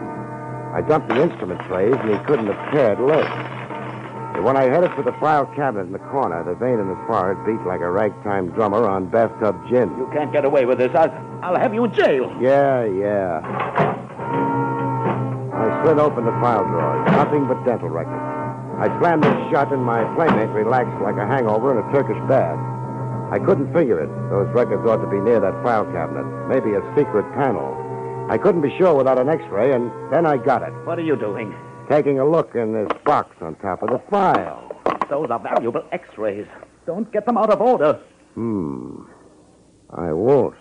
[0.75, 3.23] I dumped the instrument trays, and he couldn't have cared less.
[4.35, 6.99] But when I headed for the file cabinet in the corner, the vein in his
[7.07, 9.87] forehead beat like a ragtime drummer on bathtub gin.
[9.95, 10.91] You can't get away with this.
[10.93, 11.11] I'll,
[11.41, 12.35] I'll have you in jail.
[12.41, 13.39] Yeah, yeah.
[15.53, 17.11] I slid open the file drawers.
[17.11, 18.30] Nothing but dental records.
[18.81, 22.57] I slammed it shut, and my playmate relaxed like a hangover in a Turkish bath.
[23.31, 24.09] I couldn't figure it.
[24.31, 26.25] Those records ought to be near that file cabinet.
[26.49, 27.77] Maybe a secret panel.
[28.27, 30.73] I couldn't be sure without an x-ray, and then I got it.
[30.83, 31.55] What are you doing?
[31.89, 34.81] Taking a look in this box on top of the file.
[35.11, 36.47] Those are valuable x-rays.
[36.87, 37.99] Don't get them out of order.
[38.33, 39.03] Hmm.
[39.91, 40.55] I won't.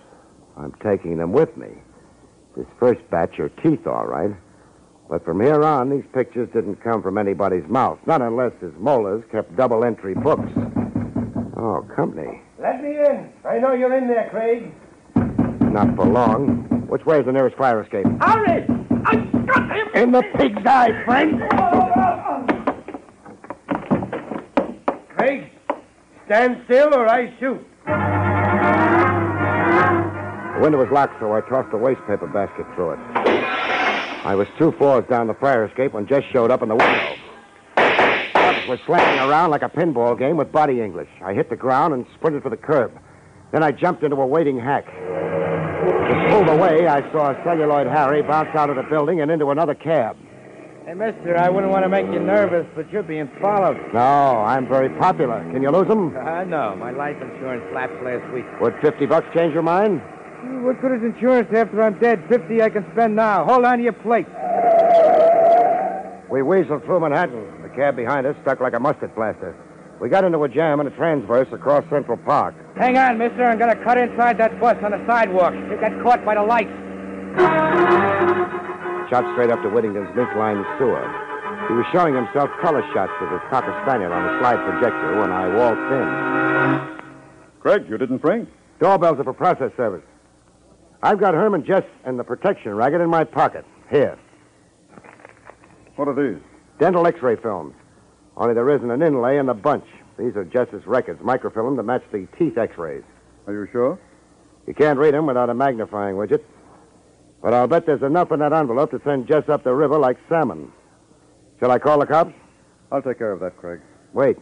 [0.59, 1.69] I'm taking them with me.
[2.55, 4.37] This first batch are teeth, all right.
[5.11, 9.25] But from here on, these pictures didn't come from anybody's mouth, not unless his molars
[9.33, 10.49] kept double entry books.
[11.57, 12.41] Oh, company.
[12.61, 13.29] Let me in.
[13.45, 14.73] I know you're in there, Craig.
[15.73, 16.87] Not for long.
[16.89, 18.07] Which way is the nearest fire escape?
[18.21, 18.65] Hurry!
[19.05, 19.89] I got him!
[20.01, 21.43] In the pig's eye, friend!
[25.17, 25.51] Craig,
[26.27, 27.67] stand still or I shoot.
[30.55, 33.70] The window was locked, so I tossed a wastepaper basket through it.
[34.23, 37.15] I was two floors down the fire escape when Jess showed up in the window.
[37.77, 41.09] Others were slamming around like a pinball game with body English.
[41.25, 42.93] I hit the ground and sprinted for the curb.
[43.51, 44.85] Then I jumped into a waiting hack.
[44.87, 49.75] Just pulled away, I saw Celluloid Harry bounce out of the building and into another
[49.75, 50.17] cab.
[50.85, 53.79] Hey, mister, I wouldn't want to make you nervous, but you're being followed.
[53.95, 55.41] No, I'm very popular.
[55.53, 56.15] Can you lose them?
[56.17, 58.45] Uh, no, my life insurance lapsed last week.
[58.61, 60.03] Would 50 bucks change your mind?
[60.65, 62.25] What good is insurance after I'm dead?
[62.29, 63.45] 50 I can spend now.
[63.45, 64.27] Hold on to your plate.
[66.31, 67.63] We weaseled through Manhattan.
[67.63, 69.55] The cab behind us stuck like a mustard plaster.
[70.01, 72.55] We got into a jam and a transverse across Central Park.
[72.77, 73.45] Hang on, mister.
[73.45, 75.53] I'm going to cut inside that bus on the sidewalk.
[75.53, 76.73] You got caught by the lights.
[79.11, 81.05] Shot straight up to Whittington's mink-lined sewer.
[81.69, 85.31] He was showing himself color shots with his Cocker Spaniel on a slide projector when
[85.31, 87.01] I waltzed in.
[87.61, 88.47] Craig, you didn't ring?
[88.81, 90.03] Doorbells are for process service.
[91.03, 93.65] I've got Herman Jess and the protection racket in my pocket.
[93.91, 94.19] Here.
[95.97, 96.43] What are these?
[96.79, 97.75] Dental x-ray films.
[98.37, 99.85] Only there isn't an inlay in the bunch.
[100.19, 103.03] These are Jess's records, microfilm to match the teeth x-rays.
[103.47, 103.99] Are you sure?
[104.67, 106.43] You can't read them without a magnifying widget.
[107.43, 110.19] But I'll bet there's enough in that envelope to send Jess up the river like
[110.29, 110.71] salmon.
[111.59, 112.35] Shall I call the cops?
[112.93, 113.81] I'll take care of that, Craig.
[114.13, 114.37] Wait.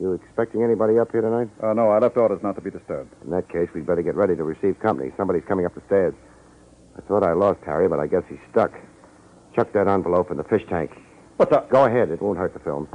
[0.00, 1.48] You expecting anybody up here tonight?
[1.62, 3.14] Uh, no, I left orders not to be disturbed.
[3.24, 5.10] In that case, we'd better get ready to receive company.
[5.16, 6.14] Somebody's coming up the stairs.
[6.98, 8.72] I thought I lost Harry, but I guess he's stuck.
[9.54, 10.90] Chuck that envelope in the fish tank.
[11.36, 11.70] What's up?
[11.70, 12.10] Go ahead.
[12.10, 12.88] It won't hurt the film.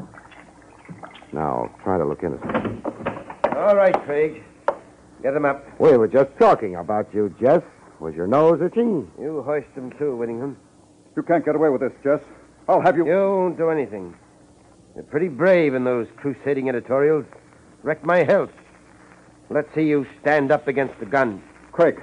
[1.34, 2.86] Now, try to look innocent.
[3.56, 4.44] All right, Craig.
[5.24, 5.64] Get him up.
[5.80, 7.62] We were just talking about you, Jess.
[8.00, 9.12] Was your nose itching?
[9.20, 10.58] You hoist him too, Whittingham.
[11.16, 12.22] You can't get away with this, Jess.
[12.68, 13.06] I'll have you.
[13.06, 14.16] You won't do anything.
[14.96, 17.26] You're pretty brave in those crusading editorials.
[17.84, 18.52] Wrecked my health.
[19.50, 21.42] Let's see you stand up against the gun.
[21.72, 22.02] Craig,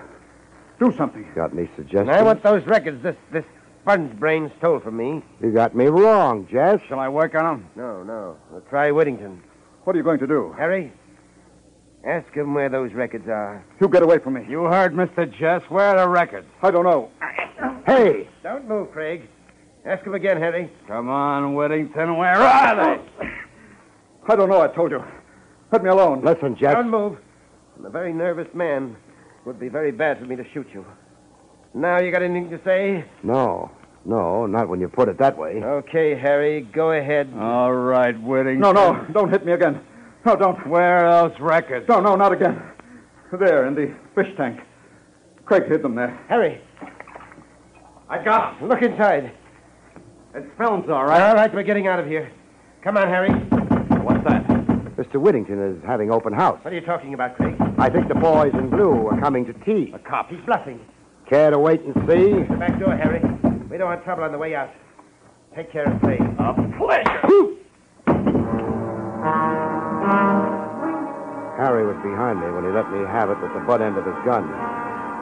[0.78, 1.26] do something.
[1.34, 2.08] Got any suggestions?
[2.08, 3.44] And I want those records, this this
[3.82, 5.22] Spud's brain stole from me.
[5.40, 6.80] You got me wrong, Jess.
[6.88, 7.66] Shall I work on him?
[7.76, 8.36] No, no.
[8.50, 9.42] We'll try Whittington.
[9.84, 10.54] What are you going to do?
[10.58, 10.92] Harry,
[12.04, 13.64] ask him where those records are.
[13.80, 14.44] You get away from me.
[14.48, 15.30] You heard Mr.
[15.38, 15.62] Jess.
[15.70, 16.46] Where are the records?
[16.62, 17.10] I don't know.
[17.86, 18.28] Hey!
[18.42, 19.22] Don't move, Craig.
[19.88, 20.70] Ask him again, Harry.
[20.86, 22.18] Come on, Whittington.
[22.18, 23.26] Where are they?
[24.28, 25.02] I don't know, I told you.
[25.72, 26.22] Let me alone.
[26.22, 26.74] Listen, Jack.
[26.74, 27.16] Don't move.
[27.78, 28.94] I'm a very nervous man.
[29.40, 30.84] It would be very bad for me to shoot you.
[31.72, 33.02] Now you got anything to say?
[33.22, 33.70] No.
[34.04, 35.62] No, not when you put it that way.
[35.62, 37.32] Okay, Harry, go ahead.
[37.38, 38.60] All right, Whittington.
[38.60, 39.80] No, no, don't hit me again.
[40.26, 40.66] No, don't.
[40.66, 41.88] Where those records?
[41.88, 42.60] No, no, not again.
[43.32, 44.60] There, in the fish tank.
[45.46, 46.18] Craig hid them there.
[46.28, 46.60] Harry,
[48.10, 48.68] I got them.
[48.68, 49.32] look inside.
[50.34, 51.22] It films, all right.
[51.22, 52.30] All right, we're getting out of here.
[52.82, 53.30] Come on, Harry.
[53.30, 54.46] What's that?
[54.96, 55.20] Mr.
[55.20, 56.58] Whittington is having open house.
[56.62, 57.54] What are you talking about, Craig?
[57.78, 59.92] I think the boys in blue are coming to tea.
[59.94, 60.30] A cop.
[60.30, 60.80] He's bluffing.
[61.28, 62.42] Care to wait and see?
[62.48, 63.20] The back door, Harry.
[63.70, 64.70] We don't want trouble on the way out.
[65.54, 66.20] Take care of Craig.
[66.20, 67.54] A pleasure.
[71.58, 74.04] Harry was behind me when he let me have it with the butt end of
[74.06, 74.46] his gun.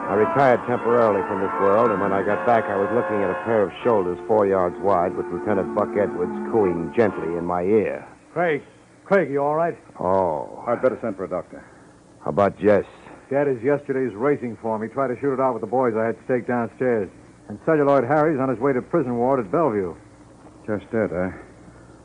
[0.07, 3.29] I retired temporarily from this world, and when I got back, I was looking at
[3.29, 7.63] a pair of shoulders four yards wide with Lieutenant Buck Edwards cooing gently in my
[7.63, 8.07] ear.
[8.31, 8.63] Craig.
[9.03, 9.77] Craig, you all right?
[9.99, 10.63] Oh.
[10.65, 11.61] I'd better send for a doctor.
[12.23, 12.85] How about Jess?
[13.29, 14.81] Dad is yesterday's racing form.
[14.81, 17.09] He tried to shoot it out with the boys I had staked downstairs.
[17.49, 19.93] And Celluloid Harry's on his way to prison ward at Bellevue.
[20.65, 21.31] Just dead, eh?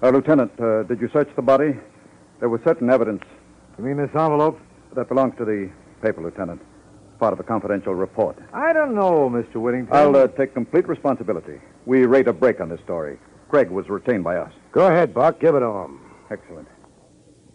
[0.03, 1.79] Uh, Lieutenant, uh, did you search the body?
[2.41, 3.23] There was certain evidence.
[3.79, 4.59] You mean this envelope?
[4.97, 5.71] That belongs to the
[6.03, 6.61] paper, Lieutenant.
[7.23, 8.37] Part of a confidential report.
[8.53, 9.61] I don't know, Mr.
[9.61, 9.95] Whittington.
[9.95, 11.61] I'll uh, take complete responsibility.
[11.87, 13.17] We rate a break on this story.
[13.49, 14.53] Craig was retained by us.
[14.73, 15.39] Go ahead, Buck.
[15.39, 16.01] Give it to him.
[16.33, 16.67] Excellent.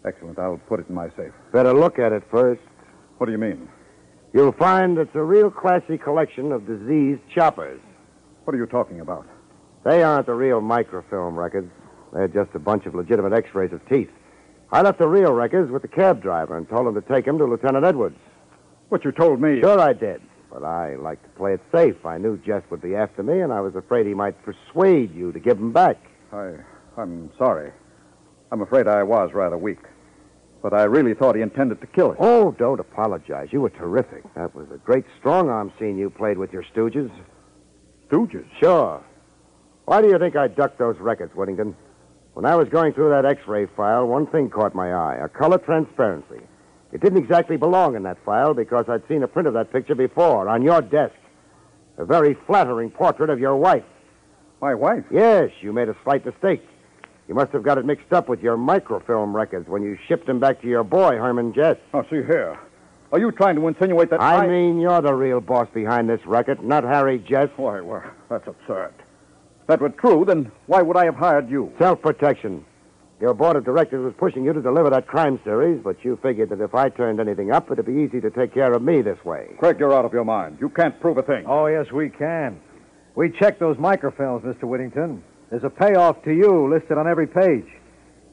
[0.06, 0.38] Excellent.
[0.38, 1.34] I'll put it in my safe.
[1.52, 2.62] Better look at it first.
[3.18, 3.68] What do you mean?
[4.32, 7.82] You'll find it's a real classy collection of diseased choppers.
[8.44, 9.26] What are you talking about?
[9.84, 11.70] They aren't the real microfilm records.
[12.14, 14.08] They're just a bunch of legitimate x-rays of teeth.
[14.72, 17.36] I left the real records with the cab driver and told him to take them
[17.36, 18.16] to Lieutenant Edwards.
[18.88, 19.60] What you told me.
[19.60, 20.22] Sure I did.
[20.50, 22.06] But I like to play it safe.
[22.06, 25.30] I knew Jess would be after me, and I was afraid he might persuade you
[25.32, 25.98] to give him back.
[26.32, 26.54] I,
[26.96, 27.70] I'm sorry.
[28.50, 29.80] I'm afraid I was rather weak.
[30.62, 32.16] But I really thought he intended to kill us.
[32.18, 33.48] Oh, don't apologize.
[33.52, 34.22] You were terrific.
[34.34, 37.10] That was a great strong arm scene you played with your stooges.
[38.08, 38.46] Stooges?
[38.58, 39.04] Sure.
[39.84, 41.76] Why do you think I ducked those records, Whittington?
[42.32, 45.58] When I was going through that x-ray file, one thing caught my eye, a color
[45.58, 46.40] transparency.
[46.92, 49.94] It didn't exactly belong in that file because I'd seen a print of that picture
[49.94, 51.14] before on your desk.
[51.98, 53.84] A very flattering portrait of your wife.
[54.60, 55.04] My wife?
[55.10, 56.62] Yes, you made a slight mistake.
[57.28, 60.40] You must have got it mixed up with your microfilm records when you shipped them
[60.40, 61.76] back to your boy, Herman Jess.
[61.92, 62.58] Oh, see here.
[63.12, 66.62] Are you trying to insinuate that I, mean, you're the real boss behind this racket,
[66.62, 67.48] not Harry Jess.
[67.56, 68.92] Why, well, that's absurd.
[69.60, 71.72] If that were true, then why would I have hired you?
[71.78, 72.64] Self-protection.
[73.20, 76.50] Your board of directors was pushing you to deliver that crime series, but you figured
[76.50, 79.22] that if I turned anything up, it'd be easy to take care of me this
[79.24, 79.48] way.
[79.58, 80.58] Craig, you're out of your mind.
[80.60, 81.44] You can't prove a thing.
[81.46, 82.60] Oh, yes, we can.
[83.16, 84.64] We checked those microfilms, Mr.
[84.64, 85.24] Whittington.
[85.50, 87.66] There's a payoff to you listed on every page.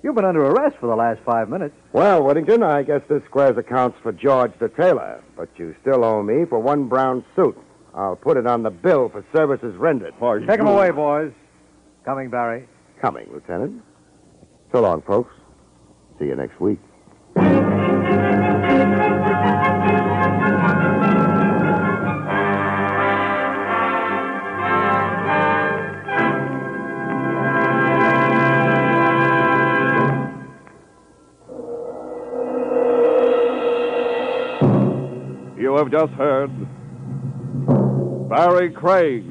[0.03, 1.73] You've been under arrest for the last five minutes.
[1.91, 6.21] Well, Whittington, I guess this squares accounts for George the tailor, but you still owe
[6.21, 7.57] me for one brown suit.
[7.95, 10.13] I'll put it on the bill for services rendered.
[10.47, 11.31] Take him away, boys.
[12.03, 12.67] Coming, Barrie.
[13.01, 13.81] Coming, Lieutenant.
[14.75, 15.33] So long, folks.
[16.19, 16.79] See you next week.
[35.57, 36.51] You have just heard
[38.27, 39.23] Barrie Craig,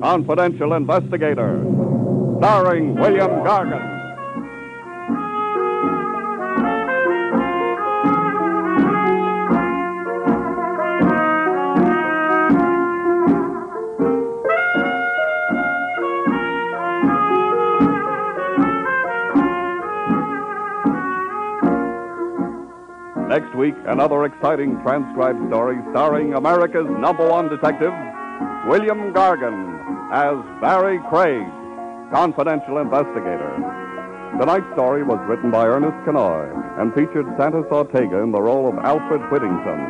[0.00, 1.62] confidential investigator,
[2.38, 3.97] starring William Gargan.
[23.38, 27.94] Next week, another exciting transcribed story starring America's number one detective,
[28.66, 29.78] William Gargan,
[30.10, 31.46] as Barrie Craig,
[32.10, 33.54] confidential investigator.
[34.42, 36.50] Tonight's story was written by Ernest Kinoy
[36.82, 39.86] and featured Santos Ortega in the role of Alfred Whittington.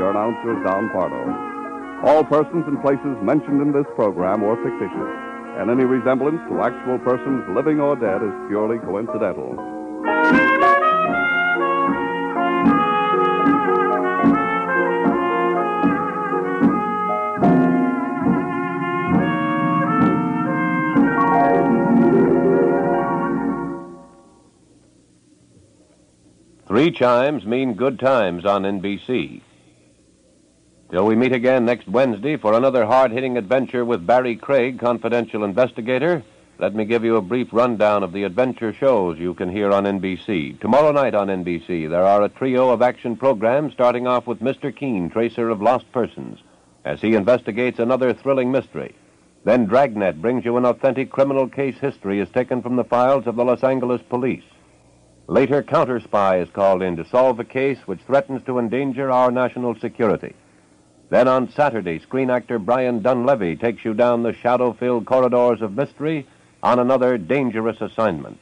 [0.00, 2.08] Your announcer is Don Pardo.
[2.08, 5.12] All persons and places mentioned in this program were fictitious,
[5.60, 9.52] and any resemblance to actual persons living or dead is purely coincidental.
[26.78, 29.40] Three chimes mean good times on NBC.
[30.92, 35.42] Till we meet again next Wednesday for another hard hitting adventure with Barrie Craig, confidential
[35.42, 36.22] investigator,
[36.60, 39.86] let me give you a brief rundown of the adventure shows you can hear on
[39.86, 40.60] NBC.
[40.60, 44.72] Tomorrow night on NBC, there are a trio of action programs starting off with Mr.
[44.72, 46.38] Keen, tracer of lost persons,
[46.84, 48.94] as he investigates another thrilling mystery.
[49.42, 53.34] Then Dragnet brings you an authentic criminal case history as taken from the files of
[53.34, 54.44] the Los Angeles police.
[55.30, 59.30] Later, Counter Spy is called in to solve a case which threatens to endanger our
[59.30, 60.34] national security.
[61.10, 65.76] Then on Saturday, screen actor Brian Donlevy takes you down the shadow filled corridors of
[65.76, 66.26] mystery
[66.62, 68.38] on another dangerous assignment.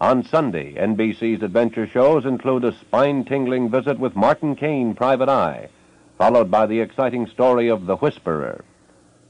[0.00, 5.70] On Sunday, NBC's adventure shows include a spine tingling visit with Martin Kane, Private Eye,
[6.18, 8.64] followed by the exciting story of The Whisperer.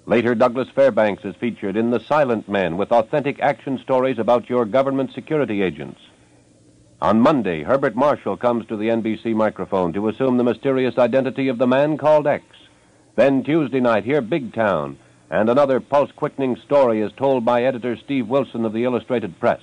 [0.05, 4.67] Later, Douglas Fairbanks is featured in The Silent Men with authentic action stories about your
[4.67, 5.99] government security agents.
[7.03, 11.59] On Monday, Herbert Marshall comes to the NBC microphone to assume the mysterious identity of
[11.59, 12.45] the man called X.
[13.17, 14.97] Then Tuesday night, hear Big Town,
[15.29, 19.61] and another pulse quickening story is told by editor Steve Wilson of the Illustrated Press.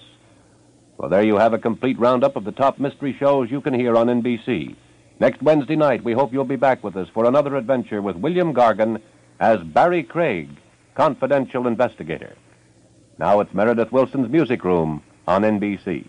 [0.97, 3.95] Well, there you have a complete roundup of the top mystery shows you can hear
[3.95, 4.75] on NBC.
[5.21, 8.53] Next Wednesday night, we hope you'll be back with us for another adventure with William
[8.53, 9.01] Gargan
[9.39, 10.49] as Barrie Craig,
[10.93, 12.35] confidential investigator.
[13.17, 16.05] Now it's Meredith Willson's Music Room on NBC.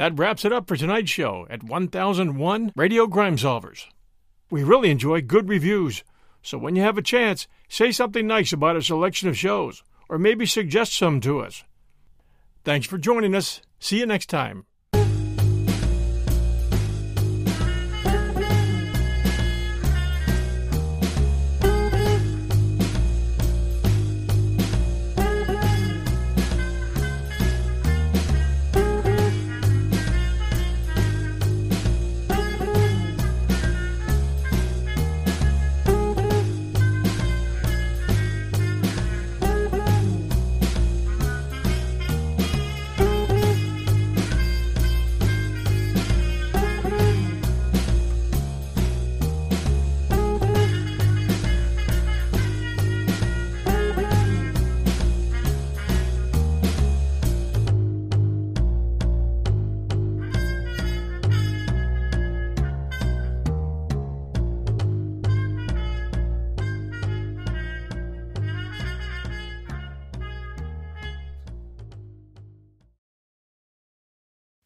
[0.00, 3.84] That wraps it up for tonight's show at 1001 Radio Crime Solvers.
[4.50, 6.04] We really enjoy good reviews,
[6.40, 10.16] so when you have a chance, say something nice about our selection of shows, or
[10.16, 11.64] maybe suggest some to us.
[12.64, 13.60] Thanks for joining us.
[13.78, 14.64] See you next time.